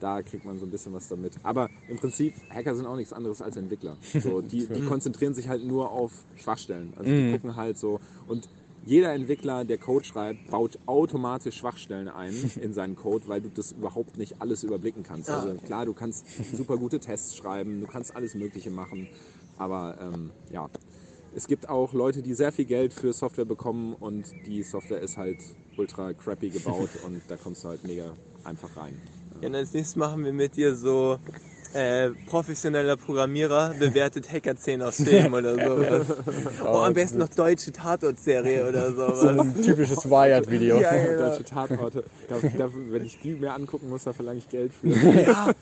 [0.00, 1.34] da kriegt man so ein bisschen was damit.
[1.42, 3.96] Aber im Prinzip, Hacker sind auch nichts anderes als Entwickler.
[4.20, 6.92] So, die, die konzentrieren sich halt nur auf Schwachstellen.
[6.96, 7.32] Also die Mhm.
[7.32, 8.00] gucken halt so.
[8.26, 8.48] Und
[8.84, 13.72] jeder Entwickler, der Code schreibt, baut automatisch Schwachstellen ein in seinen Code, weil du das
[13.72, 15.28] überhaupt nicht alles überblicken kannst.
[15.30, 16.24] Also klar, du kannst
[16.56, 19.08] super gute Tests schreiben, du kannst alles Mögliche machen.
[19.56, 20.68] Aber ähm, ja,
[21.34, 25.16] es gibt auch Leute, die sehr viel Geld für Software bekommen und die Software ist
[25.16, 25.38] halt
[25.76, 29.00] ultra crappy gebaut und da kommst du halt mega einfach rein.
[29.40, 31.18] Ja, und als nächstes machen wir mit dir so
[31.74, 35.54] äh, professioneller Programmierer bewertet Hacker-Szenen aus Filmen oder
[36.04, 36.06] sowas.
[36.64, 39.38] Oh, am besten noch deutsche Tatort-Serie oder So sowas.
[39.38, 40.80] ein typisches Wired-Video.
[40.80, 41.18] Ja, genau.
[41.30, 42.04] Deutsche Tatorte.
[42.28, 44.88] Da, da, wenn ich die mir angucken muss, da verlange ich Geld für.
[44.88, 45.52] Ja,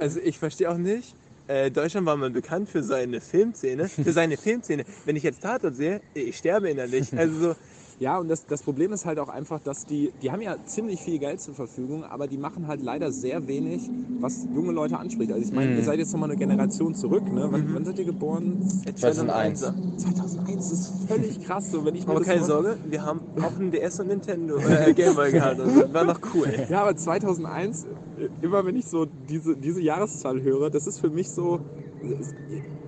[0.00, 1.14] also ich verstehe auch nicht.
[1.46, 3.86] Äh, Deutschland war mal bekannt für seine Filmszene.
[3.88, 4.84] Für seine Filmszene.
[5.04, 7.16] Wenn ich jetzt Tatort sehe, ich sterbe innerlich.
[7.16, 7.54] Also so,
[8.00, 11.00] Ja, und das, das Problem ist halt auch einfach, dass die, die haben ja ziemlich
[11.00, 13.88] viel Geld zur Verfügung, aber die machen halt leider sehr wenig,
[14.20, 15.30] was junge Leute anspricht.
[15.32, 15.78] Also ich meine, Mhm.
[15.78, 17.46] ihr seid jetzt nochmal eine Generation zurück, ne?
[17.50, 18.58] Wann, wann seid ihr geboren?
[18.96, 19.60] 2001.
[19.60, 23.20] 2001, das ist völlig krass, so wenn ich mir Aber das keine Sorge, wir haben
[23.40, 25.60] auch ein DS und Nintendo äh, Gameboy gehabt.
[25.60, 26.66] Also war noch cool.
[26.68, 31.10] Ja, aber 2001, äh, immer wenn ich so diese, diese Jahreszahl höre, das ist für
[31.10, 31.60] mich so,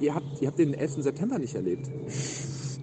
[0.01, 1.03] ihr habt, ihr habt den 11.
[1.03, 1.89] September nicht erlebt.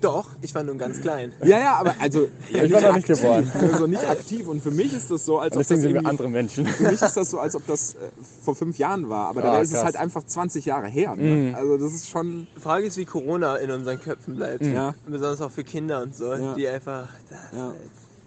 [0.03, 1.31] Doch, ich war nun ganz klein.
[1.43, 3.49] Ja, ja, aber also ja, Ich war noch nicht geboren.
[3.73, 6.09] Also nicht aktiv und für mich ist das so, als ob das deswegen sind wir
[6.09, 6.65] andere Menschen.
[6.67, 7.97] Für mich ist das so, als ob das äh,
[8.43, 11.15] vor fünf Jahren war, aber Ah, dabei ist es halt einfach 20 Jahre her.
[11.15, 11.23] Ne?
[11.49, 11.55] Mhm.
[11.55, 14.63] Also das ist schon, Die Frage ist, wie Corona in unseren Köpfen bleibt.
[14.65, 16.53] ja, Besonders auch für Kinder und so, Ja.
[16.53, 17.07] die einfach.
[17.55, 17.73] ja.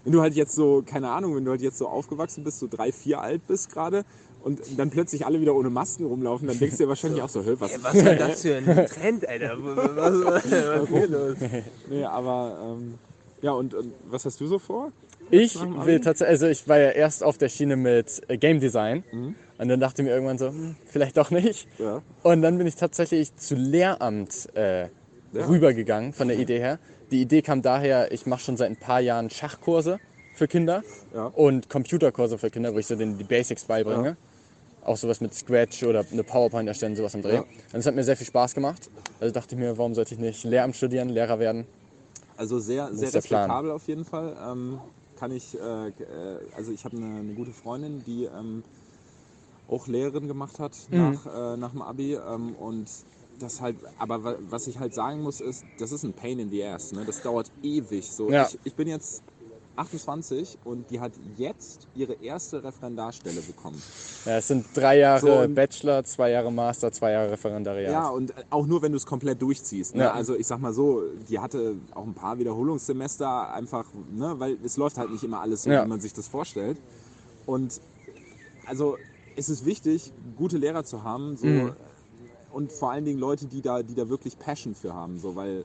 [0.03, 2.67] Wenn du halt jetzt so, keine Ahnung, wenn du halt jetzt so aufgewachsen bist, so
[2.67, 4.03] drei, vier alt bist gerade
[4.41, 7.43] und dann plötzlich alle wieder ohne Masken rumlaufen, dann denkst du dir wahrscheinlich auch so,
[7.43, 7.71] hä, was?
[7.71, 9.57] Ey, was war das für ein Trend, Alter?
[9.59, 11.37] Was, was, was, hier los?
[11.89, 12.95] Nee, aber ähm,
[13.41, 14.91] ja, und, und was hast du so vor?
[15.29, 19.03] Ich will tatsächlich, also ich war ja erst auf der Schiene mit äh, Game Design
[19.11, 19.35] Mhm.
[19.57, 21.67] und dann dachte ich mir irgendwann so, hm, vielleicht doch nicht.
[21.79, 22.01] Ja.
[22.23, 24.83] Und dann bin ich tatsächlich zu Lehramt äh,
[25.33, 25.45] Ja.
[25.47, 26.79] rübergegangen von der Idee her.
[27.11, 29.99] Die Idee kam daher, ich mache schon seit ein paar Jahren Schachkurse
[30.33, 30.83] für Kinder
[31.13, 31.25] Ja.
[31.27, 34.15] und Computerkurse für Kinder, wo ich so den, die Basics beibringe.
[34.87, 37.35] Auch sowas mit Scratch oder eine PowerPoint erstellen, sowas im Dreh.
[37.35, 37.41] Ja.
[37.41, 38.89] Und das hat mir sehr viel Spaß gemacht.
[39.19, 41.65] Also dachte ich mir, warum sollte ich nicht Lehramt studieren, Lehrer werden?
[42.37, 44.37] Also sehr, sehr respektabel auf jeden Fall.
[44.41, 44.79] Ähm,
[45.17, 48.63] kann ich, äh, äh, also ich habe eine, eine gute Freundin, die ähm,
[49.67, 50.97] auch Lehrerin gemacht hat Mhm.
[50.97, 52.89] nach, äh, nach dem Abi ähm, und
[53.39, 56.49] das halt, aber wa- was ich halt sagen muss ist, das ist ein Pain in
[56.49, 57.03] the ass, ne?
[57.05, 58.09] das dauert ewig.
[58.13, 58.47] So, Ja.
[58.47, 59.21] ich, ich bin jetzt
[59.77, 63.81] 28 und die hat jetzt ihre erste Referendarstelle bekommen.
[64.25, 67.91] Ja, es sind drei Jahre So, Bachelor, zwei Jahre Master, zwei Jahre Referendariat.
[67.91, 69.95] Ja, und auch nur, wenn du es komplett durchziehst.
[69.95, 70.03] Ne?
[70.03, 70.13] Ja.
[70.13, 74.35] Also ich sag mal so, die hatte auch ein paar Wiederholungssemester einfach, ne?
[74.39, 75.85] weil es läuft halt nicht immer alles so, Ja.
[75.85, 76.77] wie man sich das vorstellt.
[77.45, 77.79] Und
[78.65, 78.97] also
[79.35, 81.73] es ist wichtig, gute Lehrer zu haben so, Mhm.
[82.51, 85.63] und vor allen Dingen Leute, die da, die da wirklich Passion für haben, so, weil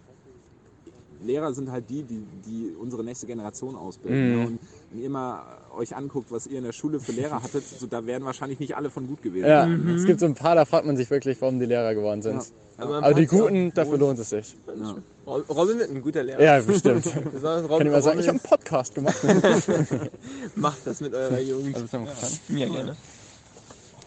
[1.24, 4.30] Lehrer sind halt die, die, die unsere nächste Generation ausbilden.
[4.32, 4.38] Mhm.
[4.38, 4.46] Ne?
[4.46, 4.58] Und
[4.90, 5.42] wenn ihr mal
[5.76, 8.76] euch anguckt, was ihr in der Schule für Lehrer hattet, so, da wären wahrscheinlich nicht
[8.76, 9.46] alle von gut gewesen.
[9.46, 9.66] Ja,
[9.96, 12.36] es gibt so ein paar, da fragt man sich wirklich, warum die Lehrer geworden sind.
[12.36, 12.42] Ja.
[12.78, 13.26] Aber man Aber die.
[13.26, 14.56] Guten, dafür lohnt es sich.
[14.66, 14.96] Ja.
[15.26, 16.42] Rob- Robin wird ein guter Lehrer.
[16.42, 17.04] Ja, bestimmt.
[17.32, 19.22] Besonders Kann Robin, ich mal sagen, ich habe Robin einen Podcast gemacht.
[20.56, 21.76] macht das mit eurer Jugend.
[21.76, 22.58] Also, verstanden?
[22.58, 22.96] Ja, gerne.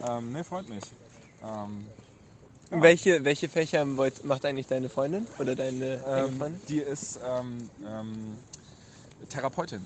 [0.08, 0.82] Ähm, ne, freut mich.
[1.42, 1.86] Ähm,
[2.70, 5.26] Und welche, welche Fächer macht eigentlich deine Freundin?
[5.38, 6.60] Oder deine ähm, Freundin?
[6.68, 8.36] die ist ähm, ähm,
[9.28, 9.84] Therapeutin.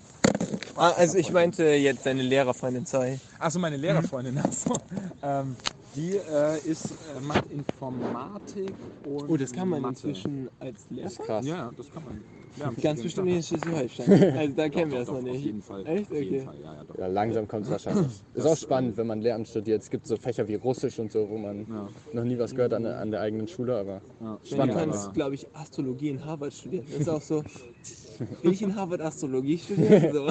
[0.76, 3.18] Ah, also ich meinte jetzt deine Lehrerfreundin, sorry.
[3.38, 4.38] Achso, meine Lehrerfreundin.
[4.38, 4.74] Achso.
[5.22, 5.56] Ähm,
[5.94, 8.72] die äh, ist, äh, macht Informatik
[9.04, 10.08] und Oh, das kann man Mathe.
[10.08, 10.86] inzwischen als
[11.18, 11.44] krass.
[11.44, 12.24] Ja, das kann man.
[12.56, 14.36] Ja, Ganz bestimmt nicht in Schleswig-Holstein.
[14.38, 15.44] Also da kennen wir das noch doch, Auf nicht.
[15.44, 15.86] jeden Fall.
[15.86, 16.10] Echt?
[16.10, 16.44] Auf jeden Okay.
[16.44, 16.60] Fall.
[16.62, 16.98] Ja, ja, doch.
[16.98, 18.06] Ja, langsam kommt es wahrscheinlich.
[18.34, 19.82] Ist auch spannend, wenn man Lehramt studiert.
[19.82, 22.74] Es gibt so Fächer wie Russisch und so, wo man Ja, noch nie was gehört
[22.74, 24.26] an, der- an der eigenen Schule, aber ja.
[24.26, 26.84] Ja, du Spannend, kannst, glaube ich, Astrologie in Harvard studieren.
[26.90, 27.42] Das ist auch so.
[28.42, 30.12] Will ich in Harvard Astrologie studieren?
[30.12, 30.28] So.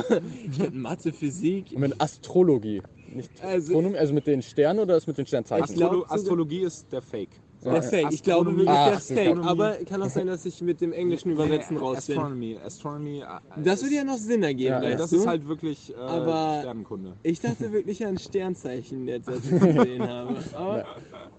[0.52, 1.72] Ich hätte Mathe, Physik.
[1.74, 2.82] und mit Astrologie.
[3.16, 5.76] Nicht Also- Astronomie, also mit den Sternen oder ist mit den Sternzeichen?
[5.76, 7.30] Sogar- Astrologie ist der Fake.
[7.62, 8.08] So, Der Fake.
[8.14, 9.38] Ich glaube wirklich, Ach, der Fake.
[9.46, 12.16] Aber kann auch sein, dass ich mit dem englischen Übersetzen Nee, raus bin.
[12.18, 12.58] Astronomy.
[12.66, 13.20] Astronomy.
[13.20, 13.26] äh,
[13.66, 15.18] Das würde ja noch Sinn ergeben, Ja, das du?
[15.18, 17.14] ist halt wirklich äh, Aber- Sternenkunde.
[17.22, 20.36] ich dachte wirklich an Sternzeichen, jetzt als ich es gesehen habe.
[20.54, 20.86] Aber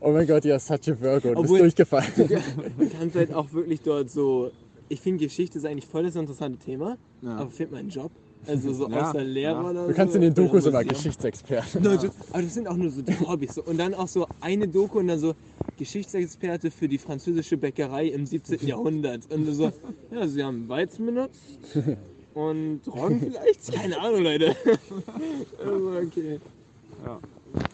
[0.00, 2.12] Oh mein Gott, ja, such a Virgo, du bist durchgefallen.
[2.76, 4.50] man kann halt auch wirklich dort so.
[4.90, 7.36] Ich finde, Geschichte ist eigentlich voll das interessante Thema, Ja.
[7.38, 8.10] aber fehlt mir ein Job.
[8.46, 9.70] Also so Ja, außer Lehrer ja.
[9.70, 9.88] oder so.
[9.88, 10.84] Du kannst in den oder Dokus immer.
[10.84, 11.82] Geschichtsexperten.
[11.82, 13.54] Du- aber das sind auch nur so die Hobbys.
[13.54, 13.64] So.
[13.64, 15.34] Und dann auch so eine Doku und dann so
[15.76, 18.58] Geschichtsexperte für die französische Bäckerei im 17.
[18.66, 19.30] Jahrhundert.
[19.32, 19.72] Und so,
[20.10, 21.58] ja, sie haben Weizen benutzt
[22.34, 23.72] und Roggen vielleicht?
[23.72, 24.56] Keine Ahnung, Leute.
[25.58, 26.40] Also, okay.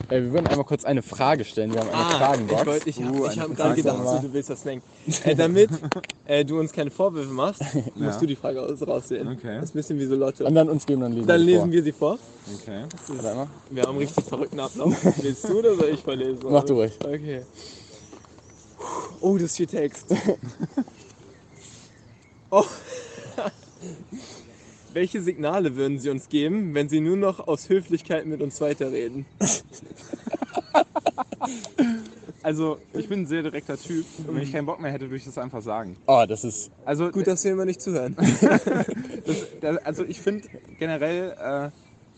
[0.09, 1.72] Äh, wir würden einmal kurz eine Frage stellen.
[1.72, 2.66] Wir haben eine Ah, ich, Fragenbox.
[2.66, 4.87] wollte- ich, Uh, ich habe gerade gedacht, so, du willst das lenken.
[5.24, 5.70] Äh, damit
[6.27, 7.61] äh, du uns keine Vorwürfe machst,
[7.95, 8.18] musst Ja.
[8.20, 9.29] du die Frage aus rauswählen.
[9.29, 9.57] Okay.
[9.57, 10.47] Das ist ein bisschen wie so Lotto.
[10.47, 11.72] Und dann uns geben, dann lesen Dann wir lesen vor.
[11.72, 12.18] wir sie vor.
[12.62, 12.85] Okay.
[13.22, 13.49] Mal.
[13.70, 14.95] Wir haben einen richtig verrückten Ablauf.
[15.22, 16.41] Willst du oder soll ich vorlesen?
[16.49, 16.93] Mach du ruhig.
[17.05, 17.43] Okay.
[19.20, 20.07] Oh, das ist viel Text.
[22.51, 22.64] Oh.
[24.97, 29.27] Welche Signale würden Sie uns geben, wenn Sie nur noch aus Höflichkeit mit uns weiterreden?
[32.43, 34.07] Also, ich bin ein sehr direkter Typ.
[34.19, 35.97] Und wenn ich keinen Bock mehr hätte, würde ich das einfach sagen.
[36.07, 36.71] Oh, das ist.
[36.85, 38.15] Also, Gut, dass wir immer nicht zuhören.
[39.27, 41.71] das, das, also ich finde generell, äh,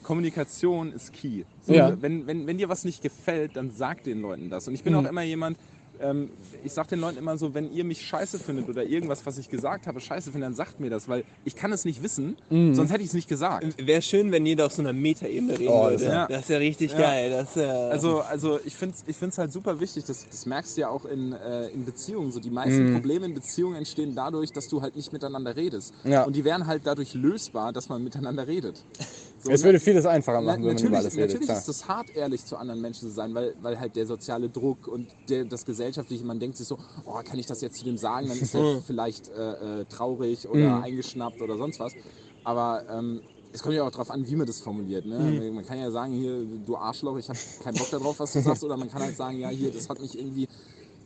[0.03, 1.45] Kommunikation ist key.
[1.63, 2.01] So, Ja.
[2.01, 4.69] wenn, wenn, wenn dir was nicht gefällt, dann sag den Leuten das.
[4.69, 4.99] Und ich bin Mhm.
[5.01, 5.59] auch immer jemand,
[6.01, 6.31] ähm,
[6.63, 9.49] ich sag den Leuten immer so, wenn ihr mich scheiße findet oder irgendwas, was ich
[9.49, 12.75] gesagt habe, scheiße findet, dann sagt mir das, weil ich kann es nicht wissen, Mhm.
[12.75, 13.75] sonst hätte ich es nicht gesagt.
[13.85, 15.95] Wäre schön, wenn jeder auf so einer Metaebene reden Oh, würde.
[15.95, 16.99] das Das, ja- ist ja richtig Ja.
[16.99, 17.31] geil.
[17.31, 20.77] Das, ja Also, also ich finde es ich find's halt super wichtig, das, das merkst
[20.77, 22.31] du ja auch in, äh, in Beziehungen.
[22.33, 22.93] So die meisten Mhm.
[22.95, 25.93] Probleme in Beziehungen entstehen dadurch, dass du halt nicht miteinander redest.
[26.05, 26.25] Ja.
[26.25, 28.85] Und die wären halt dadurch lösbar, dass man miteinander redet.
[29.41, 31.29] So, Es würde vieles einfacher Na, machen, wenn man natürlich über alles redet.
[31.31, 31.59] natürlich Klar.
[31.59, 34.89] ist es hart, ehrlich zu anderen Menschen zu sein, weil, weil halt der soziale Druck
[34.89, 37.97] und der, das Gesellschaftliche, man denkt sich so, oh, kann ich das jetzt zu dem
[37.97, 38.29] sagen?
[38.29, 40.83] Dann ist er vielleicht äh, äh, traurig oder Mhm.
[40.83, 41.95] eingeschnappt oder sonst was.
[42.43, 43.23] Aber ähm,
[43.53, 45.07] es kommt ja auch darauf an, wie man das formuliert.
[45.07, 45.19] Ne?
[45.19, 45.55] Mhm.
[45.55, 48.63] Man kann ja sagen, hier, du Arschloch, ich habe keinen Bock darauf, was du sagst.
[48.65, 50.47] Oder man kann halt sagen, ja, hier, das hat mich irgendwie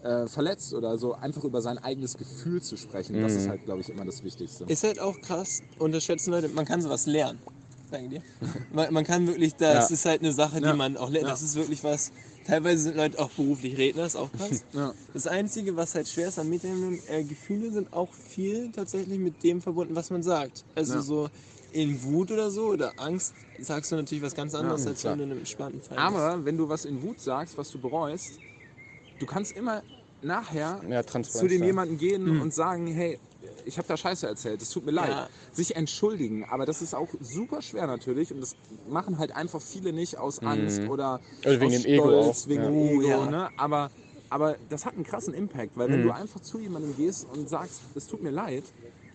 [0.00, 1.14] äh, verletzt oder so.
[1.14, 3.38] Einfach über sein eigenes Gefühl zu sprechen, das Mhm.
[3.38, 4.64] ist halt, glaube ich, immer das Wichtigste.
[4.66, 7.40] Ist halt auch krass, unterschätzen Leute, man kann sowas lernen.
[7.92, 8.22] Sagen dir.
[8.70, 9.94] Man, man kann wirklich, das Ja.
[9.94, 10.74] ist halt eine Sache, die Ja.
[10.74, 11.28] man auch lernt.
[11.28, 12.10] Das ist wirklich was.
[12.42, 14.64] Teilweise sind Leute auch beruflich Redner, ist auch krass.
[14.72, 14.94] Ja.
[15.12, 19.42] Das Einzige, was halt schwer ist an Metaebenen, äh, Gefühle sind auch viel tatsächlich mit
[19.42, 20.64] dem verbunden, was man sagt.
[20.74, 21.28] Also so
[21.70, 25.24] in Wut oder so oder Angst sagst du natürlich was ganz anderes, als wenn du
[25.24, 28.40] in einem entspannten Fall Aber wenn du was in Wut sagst, was du bereust,
[29.18, 29.84] du kannst immer
[30.22, 32.40] nachher Ja, zu dem jemanden gehen Hm.
[32.40, 33.18] und sagen, hey,
[33.64, 35.18] ich habe da Scheiße erzählt, es tut mir leid.
[35.18, 35.28] Ja.
[35.52, 39.92] Sich entschuldigen, aber das ist auch super schwer natürlich und das machen halt einfach viele
[39.92, 40.86] nicht aus Angst Mhm.
[40.86, 43.26] oder Oder wegen aus dem Ego Stolz, auch, wegen dem Ego, ja.
[43.26, 43.50] ne?
[43.56, 43.92] Aber,
[44.28, 46.02] aber das hat einen krassen Impact, weil wenn Mhm.
[46.02, 48.74] du einfach zu jemandem gehst und sagst, es tut mir leid,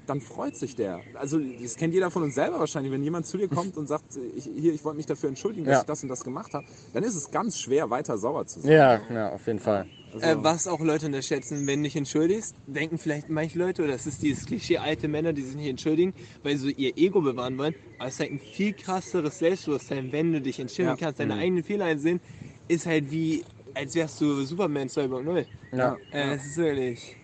[0.09, 1.03] dann freut sich der.
[1.13, 2.91] Also das kennt jeder von uns selber wahrscheinlich.
[2.91, 5.75] Wenn jemand zu dir kommt und sagt, ich, hier, ich wollte mich dafür entschuldigen, dass
[5.75, 5.79] Ja.
[5.81, 8.71] ich das und das gemacht habe, dann ist es ganz schwer, weiter sauer zu sein.
[8.71, 9.87] Ja, ja, auf jeden Fall.
[10.13, 13.91] Also, Äh, was auch Leute unterschätzen, wenn du dich entschuldigst, denken vielleicht manche Leute, oder
[13.91, 17.21] das ist dieses Klischee alte Männer, die sich nicht entschuldigen, weil sie so ihr Ego
[17.21, 17.73] bewahren wollen.
[17.97, 21.05] Aber es ist halt ein viel krasseres Selbstbewusstsein, wenn du dich entschuldigen Ja.
[21.05, 21.41] kannst, deine Mhm.
[21.41, 22.21] eigenen Fehler einsehen,
[22.69, 23.43] ist halt wie,
[23.73, 25.45] als wärst du Superman 2.0.
[25.73, 25.99] Ja.
[26.09, 27.17] Äh, das ist wirklich.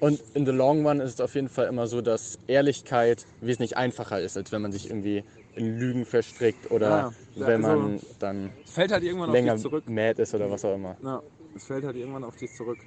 [0.00, 3.76] Und in the long run ist es auf jeden Fall immer so, dass Ehrlichkeit wesentlich
[3.76, 5.24] einfacher ist, als wenn man sich irgendwie
[5.56, 9.54] in Lügen verstrickt oder Ja, ja, wenn also- man dann fällt halt irgendwann auf länger
[9.54, 9.84] dich zurück.
[9.88, 10.96] mad ist oder was auch immer.
[11.02, 11.22] Ja,
[11.54, 12.78] es fällt halt irgendwann auf dich zurück.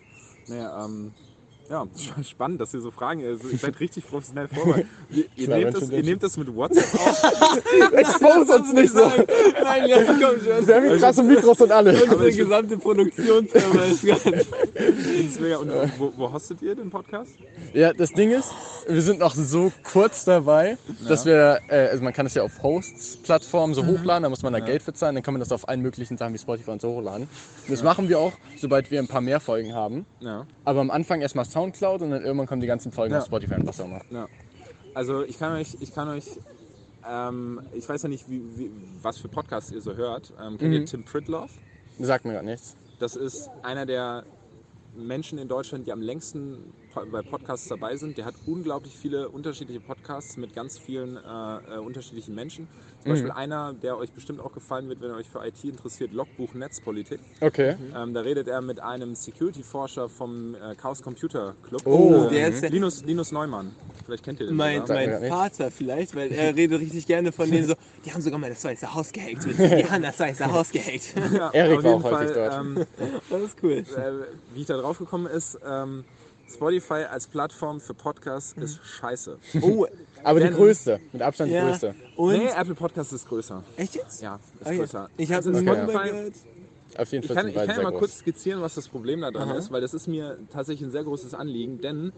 [0.48, 1.14] Naja, ähm,
[1.70, 1.88] ja,
[2.24, 3.24] spannend, dass ihr so fragen.
[3.26, 4.88] Also, ihr seid richtig professionell vorbereitet.
[5.10, 7.64] Ihr, ihr, nehmt das, ihr nehmt das mit WhatsApp auf.
[7.94, 9.12] Expose uns nicht so!
[9.64, 10.68] Nein, ja, komm schon.
[10.68, 11.94] Wir haben hier krasse Mikros und alle.
[12.04, 14.24] Unsere gesamte Produktionsfirma ist ganz.
[14.24, 14.36] Das
[15.08, 15.58] ist mega.
[15.58, 17.32] Und wo, wo hostet ihr den Podcast?
[17.74, 18.52] Ja, das Ding ist,
[18.88, 22.62] wir sind noch so kurz dabei, dass wir, äh, also man kann es ja auf
[22.62, 25.68] Hosts-Plattformen so hochladen, da muss man da Geld für zahlen, dann kann man das auf
[25.70, 27.24] allen möglichen Sachen wie Spotify und so hochladen.
[27.24, 30.06] Und das machen wir auch, sobald wir ein paar mehr Folgen haben.
[30.20, 30.46] Ja.
[30.66, 33.20] Aber am Anfang erstmal Soundcloud und dann irgendwann kommen die ganzen Folgen Ja.
[33.20, 34.02] auf Spotify und was auch immer.
[34.10, 34.28] ja.
[34.96, 36.26] Also ich kann euch, ich kann euch,
[37.08, 40.34] ähm, ich weiß ja nicht, wie, wie, was für Podcasts ihr so hört.
[40.40, 40.86] Ähm, kennt ihr Mhm.
[40.86, 41.52] Tim Pritloff?
[42.00, 42.76] Sagt mir gerade nichts.
[43.00, 44.24] Das ist einer der
[44.96, 46.74] Menschen in Deutschland, die am längsten
[47.12, 48.18] bei Podcasts dabei sind.
[48.18, 51.20] Der hat unglaublich viele unterschiedliche Podcasts mit ganz vielen äh,
[51.76, 52.68] äh, unterschiedlichen Menschen.
[53.02, 53.16] Zum Mhm.
[53.16, 56.54] Beispiel einer, der euch bestimmt auch gefallen wird, wenn ihr euch für IT interessiert, Logbuch
[56.54, 57.20] Netzpolitik.
[57.42, 57.76] Okay.
[57.96, 61.82] Ähm, da redet er mit einem Security-Forscher vom äh, Chaos Computer Club.
[61.86, 63.72] Oh, der ähm, ist der- Linus, Linus Neumann.
[64.06, 64.56] Vielleicht kennt ihr den.
[64.56, 67.74] Mein, mein Vater vielleicht, weil er redet richtig gerne von denen so,
[68.06, 69.46] die haben sogar mal das Weiße Haus gehackt.
[69.58, 71.14] Die haben das Weiße Haus gehackt.
[71.34, 72.60] Ja, Erik auf war jeden auch häufig Fall, dort.
[73.00, 73.72] Ähm, Das ist cool.
[73.72, 76.04] äh, wie ich da drauf gekommen ist, ähm,
[76.52, 78.64] Spotify als Plattform für Podcasts Mhm.
[78.64, 79.38] ist scheiße.
[79.62, 79.86] Oh,
[80.24, 81.68] Aber die größte, mit Abstand die ja.
[81.68, 81.96] größte.
[82.16, 82.34] Und?
[82.38, 83.64] Nee, Apple Podcast ist größer.
[83.78, 84.22] Echt jetzt?
[84.22, 84.78] Ja, ist Okay.
[84.78, 85.10] größer.
[85.18, 85.60] Ich habe Also Okay.
[85.62, 86.34] Spotify- gehört.
[86.96, 88.00] Auf jeden Ich Fall kann, sind ich kann ja mal groß.
[88.00, 89.58] kurz skizzieren, was das Problem da dran Aha.
[89.58, 92.14] ist, weil das ist mir tatsächlich ein sehr großes Anliegen, denn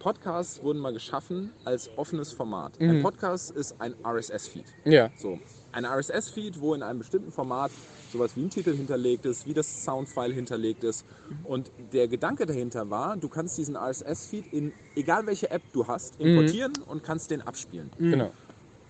[0.00, 2.72] Podcasts wurden mal geschaffen als offenes Format.
[2.80, 3.02] Ein Mhm.
[3.02, 4.64] Podcast ist ein RSS-Feed.
[4.84, 5.10] Ja.
[5.16, 5.38] So,
[5.70, 7.70] ein RSS-Feed, wo in einem bestimmten Format
[8.12, 11.04] sowas wie ein Titel hinterlegt ist, wie das Soundfile hinterlegt ist.
[11.42, 16.16] Und der Gedanke dahinter war, du kannst diesen RSS-Feed in egal welche App du hast,
[16.20, 17.92] importieren und kannst den abspielen.
[18.08, 18.36] Genau.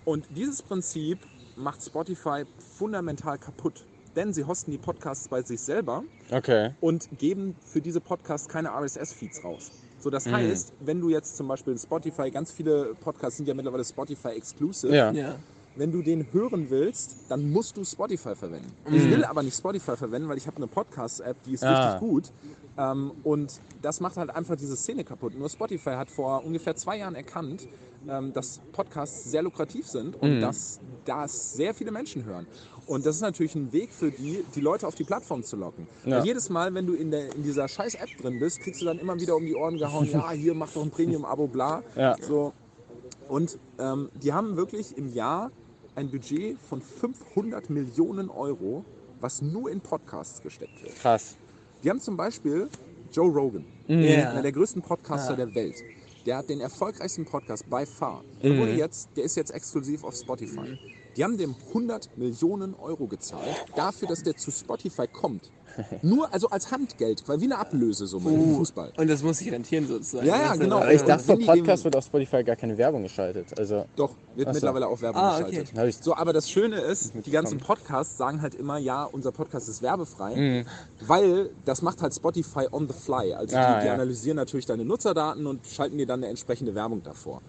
[0.03, 3.87] Und dieses Prinzip macht Spotify fundamental kaputt.
[4.15, 6.75] Denn sie hosten die Podcasts bei sich selber Okay.
[6.79, 9.73] und geben für diese Podcasts keine RSS-Feeds raus.
[9.97, 13.53] So, das heißt, wenn du jetzt zum Beispiel in Spotify, ganz viele Podcasts sind ja
[13.55, 15.11] mittlerweile Spotify exclusive, Ja.
[15.11, 15.43] Ja.
[15.75, 18.71] Wenn du den hören willst, dann musst du Spotify verwenden.
[18.91, 21.93] Ich will aber nicht Spotify verwenden, weil ich habe eine Podcast-App, die ist Ah.
[21.93, 22.31] richtig gut.
[22.77, 25.37] Ähm, und das macht halt einfach diese Szene kaputt.
[25.37, 27.67] Nur Spotify hat vor ungefähr zwei Jahren erkannt,
[28.07, 32.45] ähm, dass Podcasts sehr lukrativ sind und dass das sehr viele Menschen hören.
[32.85, 35.87] Und das ist natürlich ein Weg für die, die Leute auf die Plattform zu locken.
[36.05, 36.17] Ja.
[36.17, 38.85] Weil jedes Mal, wenn du in, der, in dieser scheiß App drin bist, kriegst du
[38.85, 41.81] dann immer wieder um die Ohren gehauen, ja, hier mach doch ein Premium-Abo, bla.
[41.95, 42.15] Ja.
[42.21, 42.51] So,
[43.29, 45.49] und ähm, die haben wirklich im Jahr
[45.95, 48.83] ein Budget von 500 Millionen Euro,
[49.19, 50.95] was nur in Podcasts gesteckt wird.
[50.95, 51.37] Krass.
[51.83, 52.69] Die haben zum Beispiel
[53.11, 54.31] Joe Rogan, Ja.
[54.31, 55.45] einer der größten Podcaster Ja.
[55.45, 55.75] der Welt.
[56.25, 58.23] Der hat den erfolgreichsten Podcast by far.
[58.23, 58.41] Mhm.
[58.41, 60.77] Der, wurde jetzt, der ist jetzt exklusiv auf Spotify.
[61.15, 65.51] Die haben dem 100 Millionen Euro gezahlt, dafür, dass der zu Spotify kommt.
[66.03, 68.93] Nur, also als Handgeld, weil wie eine Ablösesumme im Fußball.
[68.95, 70.27] Und das muss sich rentieren sozusagen.
[70.27, 70.85] Ja, ja, genau.
[70.87, 73.57] ich dachte, vor die Podcast wird auf Spotify gar keine Werbung geschaltet.
[73.57, 74.53] Also, Doch, wird so.
[74.53, 75.63] mittlerweile auch Werbung Ah, okay.
[75.63, 76.03] geschaltet.
[76.03, 77.57] So, aber das Schöne ist, die ganzen.
[77.59, 80.65] Podcasts sagen halt immer, ja, unser Podcast ist werbefrei, Mhm.
[81.07, 83.33] weil das macht halt Spotify on the fly.
[83.33, 83.93] Also Ah, die, die ja.
[83.93, 87.41] analysieren natürlich deine Nutzerdaten und schalten dir dann eine entsprechende Werbung davor.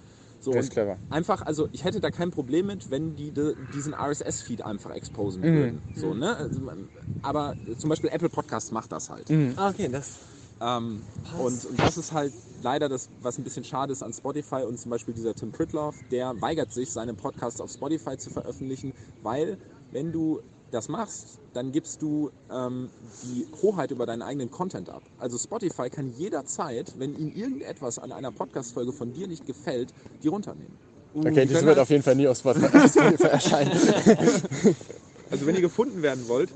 [0.45, 0.99] So, Das ist clever.
[1.09, 5.43] Einfach, also ich hätte da kein Problem mit, wenn die de, diesen RSS-Feed einfach exposen
[5.43, 5.55] Mhm.
[5.55, 5.83] würden.
[5.95, 6.37] So, ne?
[6.37, 6.61] also,
[7.23, 9.31] aber zum Beispiel Apple Podcast macht das halt.
[9.31, 9.55] Mhm.
[9.57, 10.19] Ah, okay, das.
[10.61, 11.03] Ähm,
[11.39, 14.79] und, und das ist halt leider das, was ein bisschen schade ist an Spotify und
[14.79, 18.93] zum Beispiel dieser Tim Pritloff, der weigert sich, seine Podcasts auf Spotify zu veröffentlichen,
[19.23, 19.59] weil
[19.91, 20.41] wenn du
[20.75, 22.91] das machst, dann gibst du ähm,
[23.23, 25.03] die Hoheit über deinen eigenen Content ab.
[25.19, 30.29] Also Spotify kann jederzeit, wenn ihm irgendetwas an einer Podcast-Folge von dir nicht gefällt, die
[30.29, 30.77] runternehmen.
[31.15, 33.73] Okay, die wird auf jeden Fall nie auf Spotify erscheinen.
[35.31, 36.51] Also wenn ihr gefunden werden wollt,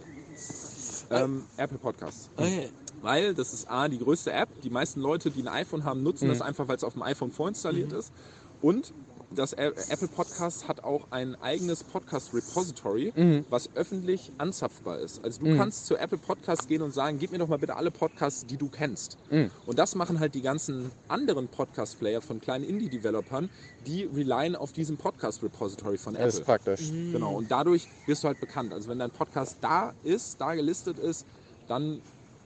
[1.11, 2.29] ähm, Apple Podcasts.
[2.37, 2.69] Okay.
[3.01, 4.49] Weil das ist A, die größte App.
[4.63, 7.31] Die meisten Leute, die ein iPhone haben, nutzen das einfach, weil es auf dem iPhone
[7.31, 8.13] vorinstalliert ist.
[8.61, 8.93] Und
[9.35, 13.13] das Apple Podcast hat auch ein eigenes Podcast-Repository,
[13.51, 15.23] was öffentlich anzapfbar ist.
[15.25, 17.91] Also du kannst zu Apple Podcasts gehen und sagen, gib mir doch mal bitte alle
[17.91, 19.19] Podcasts, die du kennst.
[19.67, 23.51] Und das machen halt die ganzen anderen Podcast-Player von kleinen Indie-Developern,
[23.87, 26.41] die relyen auf diesem Podcast-Repository von Das Apple.
[26.41, 26.89] ist praktisch.
[26.91, 28.73] Genau, und dadurch wirst du halt bekannt.
[28.73, 31.27] Also wenn dein Podcast da ist, da gelistet ist,
[31.69, 32.01] dann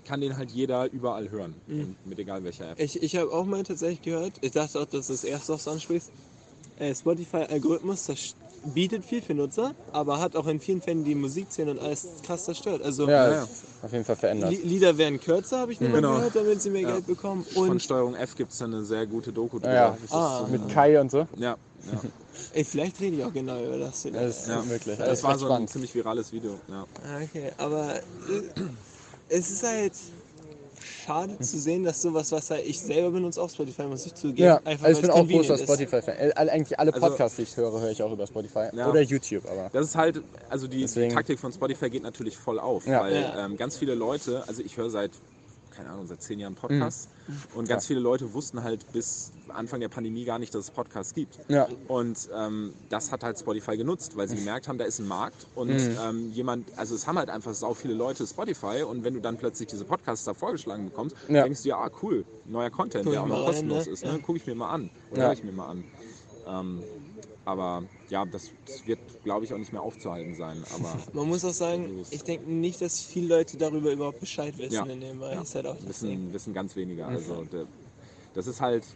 [0.05, 1.55] kann den halt jeder überall hören.
[1.69, 2.81] Und mit egal welcher App.
[2.81, 5.69] Ich, ich habe auch mal tatsächlich gehört, ich dachte auch, dass du das erst aufs
[5.69, 6.11] ansprichst.
[6.79, 8.35] Äh, Spotify-Algorithmus das
[8.75, 12.45] bietet viel für Nutzer, aber hat auch in vielen Fällen die Musikszene und alles krass
[12.45, 12.81] zerstört.
[12.83, 13.49] Also Ja, Ja,
[13.83, 14.51] auf jeden Fall verändert.
[14.51, 16.15] Li Lieder werden kürzer, habe ich nur mal Genau.
[16.17, 16.93] gehört, damit sie mehr Ja.
[16.93, 17.45] Geld bekommen.
[17.45, 19.75] Von Und Steuerung F gibt es eine sehr gute Doku drüber.
[19.75, 20.41] Ja, Ah.
[20.41, 21.27] so- Mit Kai und so.
[21.37, 21.57] ja, ja.
[22.53, 24.03] ey, vielleicht rede ich auch genau über das.
[24.03, 24.63] Das ist Ja.
[24.63, 24.97] möglich.
[24.97, 25.71] Das, Das war so ein spannend.
[25.71, 26.61] ziemlich virales Video.
[26.69, 26.87] Ja.
[27.05, 28.01] Ah, Okay, aber äh,
[29.29, 29.93] es ist halt
[31.05, 34.39] schade zu sehen, dass sowas, was halt ich selber benutze, auch Spotify, muss ich zugeben.
[34.49, 35.59] Ja, einfach, also ich bin auch großer.
[35.59, 36.17] Spotify-Fan.
[36.17, 38.69] Äh, alle- Eigentlich alle Also- Podcasts, die ich höre, höre ich auch über Spotify.
[38.75, 38.89] Ja.
[38.91, 39.71] Oder YouTube, aber.
[39.73, 43.01] Das ist halt, also die, die Deswegen- Taktik von Spotify geht natürlich voll auf, Ja.
[43.03, 43.45] weil Ja.
[43.47, 45.11] Ähm, ganz viele Leute, also ich höre seit,
[45.83, 47.43] keine Ahnung, seit zehn Jahren Podcasts Mhm.
[47.51, 51.13] und ganz viele Leute wussten halt bis Anfang der Pandemie gar nicht, dass es Podcasts
[51.13, 51.41] gibt.
[51.49, 51.69] Ja.
[51.87, 55.47] Und ähm, das hat halt Spotify genutzt, weil sie gemerkt haben, da ist ein Markt
[55.53, 55.97] und Mhm.
[55.97, 59.37] ähm, jemand, also es haben halt einfach sau viele Leute Spotify und wenn du dann
[59.37, 61.43] plötzlich diese Podcasts da vorgeschlagen bekommst, Ja.
[61.43, 63.89] denkst du ja, ah cool, neuer Content, Guck der auch noch rein, kostenlos ne?
[63.89, 64.13] ist, ne?
[64.13, 64.19] Ja.
[64.21, 65.27] gucke ich mir mal an oder Ja.
[65.27, 65.87] höre ich mir mal an.
[66.45, 66.89] Ähm,
[67.45, 70.65] aber ja, das, das wird, glaube ich, auch nicht mehr aufzuhalten sein.
[70.75, 74.75] Aber Man muss auch sagen, ich denke nicht, dass viele Leute darüber überhaupt Bescheid wissen
[74.75, 74.85] Ja.
[74.87, 75.35] in dem Bereich.
[75.37, 75.43] Ja.
[75.43, 76.11] Ist halt auch das Ding.
[76.11, 77.09] wissen, wissen ganz weniger.
[77.09, 77.67] Also der,
[78.35, 78.87] Das ist halt,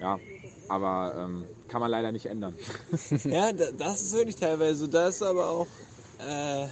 [0.00, 0.20] ja,
[0.68, 2.56] aber ähm, kann man leider nicht ändern.
[3.24, 4.86] Ja, da- das ist wirklich teilweise so.
[4.86, 5.66] Da ist aber auch
[6.18, 6.68] äh,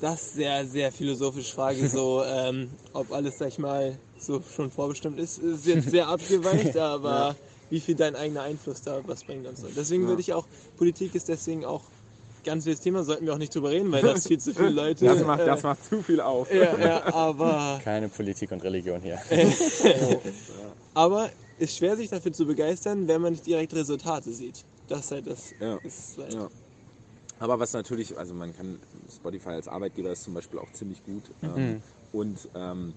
[0.00, 5.18] das sehr, sehr philosophische Frage, so ähm, ob alles, sag ich mal, so schon vorbestimmt
[5.18, 5.38] ist.
[5.38, 7.36] Ist jetzt sehr abgeweicht, aber
[7.68, 9.66] wie viel dein eigener Einfluss da was bringt und so.
[9.68, 10.08] Deswegen Ja.
[10.08, 10.46] würde ich auch,
[10.76, 11.82] Politik ist deswegen auch
[12.44, 15.04] ganz wildes Thema, sollten wir auch nicht drüber reden, weil das viel zu viele Leute.
[15.04, 16.52] Das macht, äh, das macht zu viel auf.
[16.52, 19.20] ja, ja, aber Keine Politik und Religion hier.
[20.94, 24.64] Aber ist schwer, sich dafür zu begeistern, wenn man nicht direkt Resultate sieht.
[24.88, 25.54] Das ist halt das.
[25.60, 25.76] Ja.
[25.82, 26.48] Ist halt Ja.
[27.38, 28.80] Aber was natürlich, also man kann,
[29.14, 31.34] Spotify als Arbeitgeber ist zum Beispiel auch ziemlich gut.
[31.42, 32.94] Ähm, und ähm,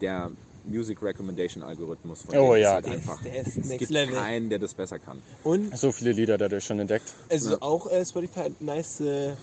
[0.00, 0.32] der
[0.66, 3.22] Music Recommendation Algorithmus von Oh ja, ist halt der ist- einfach.
[3.22, 4.14] der ist es next gibt level.
[4.14, 5.22] keinen, der das besser kann.
[5.44, 7.12] Und So viele Lieder dadurch schon entdeckt.
[7.30, 9.34] also auch äh, Spotify hat nice äh,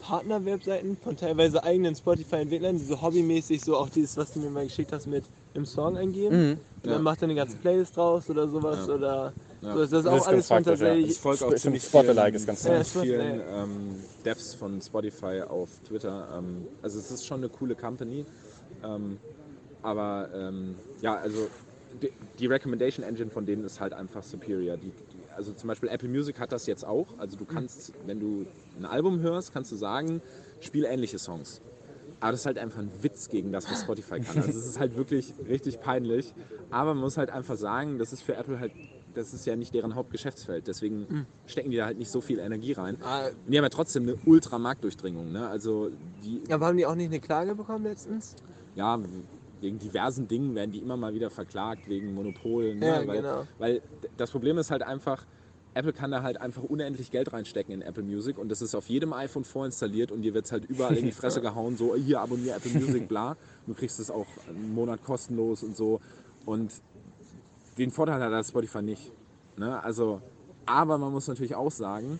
[0.00, 4.64] Partner-Webseiten von teilweise eigenen Spotify-Entwicklern, die so hobbymäßig so auch dieses, was du mir mal
[4.64, 5.24] geschickt hast, mit
[5.54, 6.36] im Song eingeben.
[6.50, 6.52] Mhm.
[6.52, 6.92] Und Ja.
[6.92, 8.94] dann macht er eine ganze Playlist draus oder sowas Ja.
[8.94, 9.72] oder Ja.
[9.74, 9.78] so.
[9.80, 10.62] Das ist Das auch ist alles von ja.
[10.70, 11.10] tatsächlich.
[11.10, 14.80] Ich folge auch ziemlich Spotify vielen, ist ganz Ja, ziemlich Spotify, vielen ähm, Devs von
[14.80, 16.28] Spotify auf Twitter.
[16.38, 18.24] Ähm, also es ist schon eine coole Company.
[18.84, 19.18] Ähm,
[19.82, 21.48] aber ähm, ja, also
[22.02, 24.76] die, die Recommendation Engine von denen ist halt einfach superior.
[24.76, 27.06] Die, die, also zum Beispiel Apple Music hat das jetzt auch.
[27.18, 28.46] Also du kannst, wenn du
[28.78, 30.20] ein Album hörst, kannst du sagen,
[30.60, 31.60] spiel ähnliche Songs.
[32.20, 34.38] Aber das ist halt einfach ein Witz gegen das, was Spotify kann.
[34.38, 36.34] Also es ist halt wirklich richtig peinlich.
[36.70, 38.72] Aber man muss halt einfach sagen, das ist für Apple halt,
[39.14, 40.66] das ist ja nicht deren Hauptgeschäftsfeld.
[40.66, 42.98] Deswegen stecken die da halt nicht so viel Energie rein.
[43.02, 45.30] Ah, Und die haben ja trotzdem eine Ultra-Marktdurchdringung.
[45.30, 45.48] Ne?
[45.48, 45.90] Also
[46.24, 48.34] die, aber haben die auch nicht eine Klage bekommen letztens?
[48.74, 48.98] ja,
[49.60, 52.74] wegen diversen Dingen werden die immer mal wieder verklagt, wegen Monopol.
[52.74, 52.86] Ne?
[52.86, 53.46] Ja, weil, genau.
[53.58, 53.82] weil
[54.16, 55.24] das Problem ist halt einfach,
[55.74, 58.88] Apple kann da halt einfach unendlich Geld reinstecken in Apple Music und das ist auf
[58.88, 62.20] jedem iPhone vorinstalliert und dir wird es halt überall in die Fresse gehauen, so hier
[62.20, 63.36] abonniere Apple Music, bla.
[63.66, 66.00] Du kriegst es auch einen Monat kostenlos und so.
[66.46, 66.72] Und
[67.76, 69.12] den Vorteil hat das Spotify nicht.
[69.56, 69.82] Ne?
[69.82, 70.20] Also,
[70.66, 72.18] aber man muss natürlich auch sagen,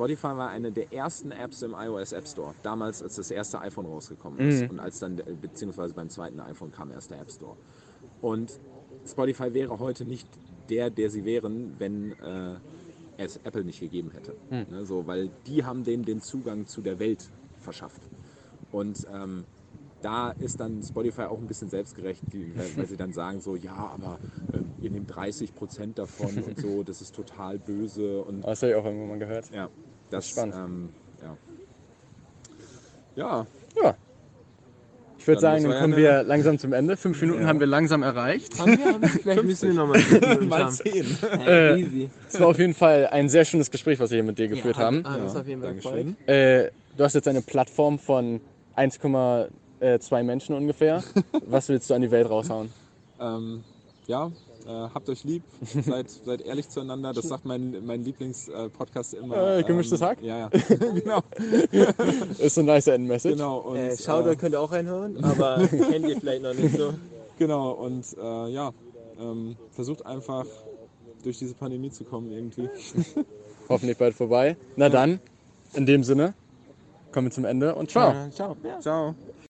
[0.00, 2.54] Spotify war eine der ersten Apps im iOS App Store.
[2.62, 4.62] Damals, als das erste iPhone rausgekommen ist.
[4.62, 4.70] Mhm.
[4.70, 7.54] Und als dann, beziehungsweise beim zweiten iPhone kam erst der App Store.
[8.22, 8.58] Und
[9.06, 10.26] Spotify wäre heute nicht
[10.70, 12.54] der, der sie wären, wenn äh,
[13.18, 14.34] es Apple nicht gegeben hätte.
[14.48, 17.28] Ne, so, weil die haben denen den Zugang zu der Welt
[17.58, 18.00] verschafft.
[18.72, 19.44] Und ähm,
[20.00, 23.74] da ist dann Spotify auch ein bisschen selbstgerecht, weil, weil sie dann sagen so, ja,
[23.74, 24.18] aber
[24.54, 28.72] ähm, ihr nehmt 30 Prozent davon und so, das ist total böse und Das habe
[28.72, 29.50] ich auch irgendwann mal gehört.
[29.52, 29.68] ja,
[30.10, 30.54] das Spannend.
[30.56, 30.88] Ähm,
[31.22, 31.36] ja.
[33.16, 33.46] ja,
[33.82, 33.94] Ja.
[35.18, 36.96] Ich würde sagen, dann kommen ja wir langsam zum Ende.
[36.96, 37.48] Fünf Minuten Ja.
[37.48, 38.58] haben wir langsam erreicht.
[38.58, 38.86] Haben wir?
[38.86, 39.08] Haben wir?
[39.10, 40.00] Vielleicht müssen wir nochmal
[40.46, 41.18] mal 10.
[41.46, 42.08] Äh, Äh.
[42.26, 44.78] Es war auf jeden Fall ein sehr schönes Gespräch, was wir hier mit dir geführt
[44.78, 45.04] Ja, haben.
[45.04, 46.16] hat- hat uns auf jeden Fall Dankeschön.
[46.26, 48.40] Äh, du hast jetzt eine Plattform von
[48.76, 51.04] 1,2 Menschen ungefähr.
[51.46, 52.72] Was willst du an die Welt raushauen?
[53.20, 53.62] Ähm,
[54.06, 54.32] ja,
[54.70, 55.42] äh, habt euch lieb,
[55.84, 57.12] seid, seid ehrlich zueinander.
[57.12, 59.58] Das sagt mein, mein Lieblingspodcast immer.
[59.58, 60.22] Äh, gemischtes ähm, Hack?
[60.22, 60.48] Ja, ja,
[60.94, 61.20] genau.
[62.38, 63.34] Ist so ein nice Endmessage.
[63.34, 63.58] genau.
[63.58, 66.94] Und, Äh, Shoutout äh, könnt ihr auch reinhören, aber kennt ihr vielleicht noch nicht so.
[67.38, 68.72] genau, und äh, ja,
[69.20, 70.46] ähm, versucht einfach
[71.22, 72.68] durch diese Pandemie zu kommen irgendwie.
[73.68, 74.56] Hoffentlich bald vorbei.
[74.76, 75.20] Na dann,
[75.74, 76.34] in dem Sinne,
[77.12, 78.14] kommen wir zum Ende und ciao.
[78.30, 78.56] Ciao.
[78.64, 78.80] Ja.
[78.80, 79.14] Ciao.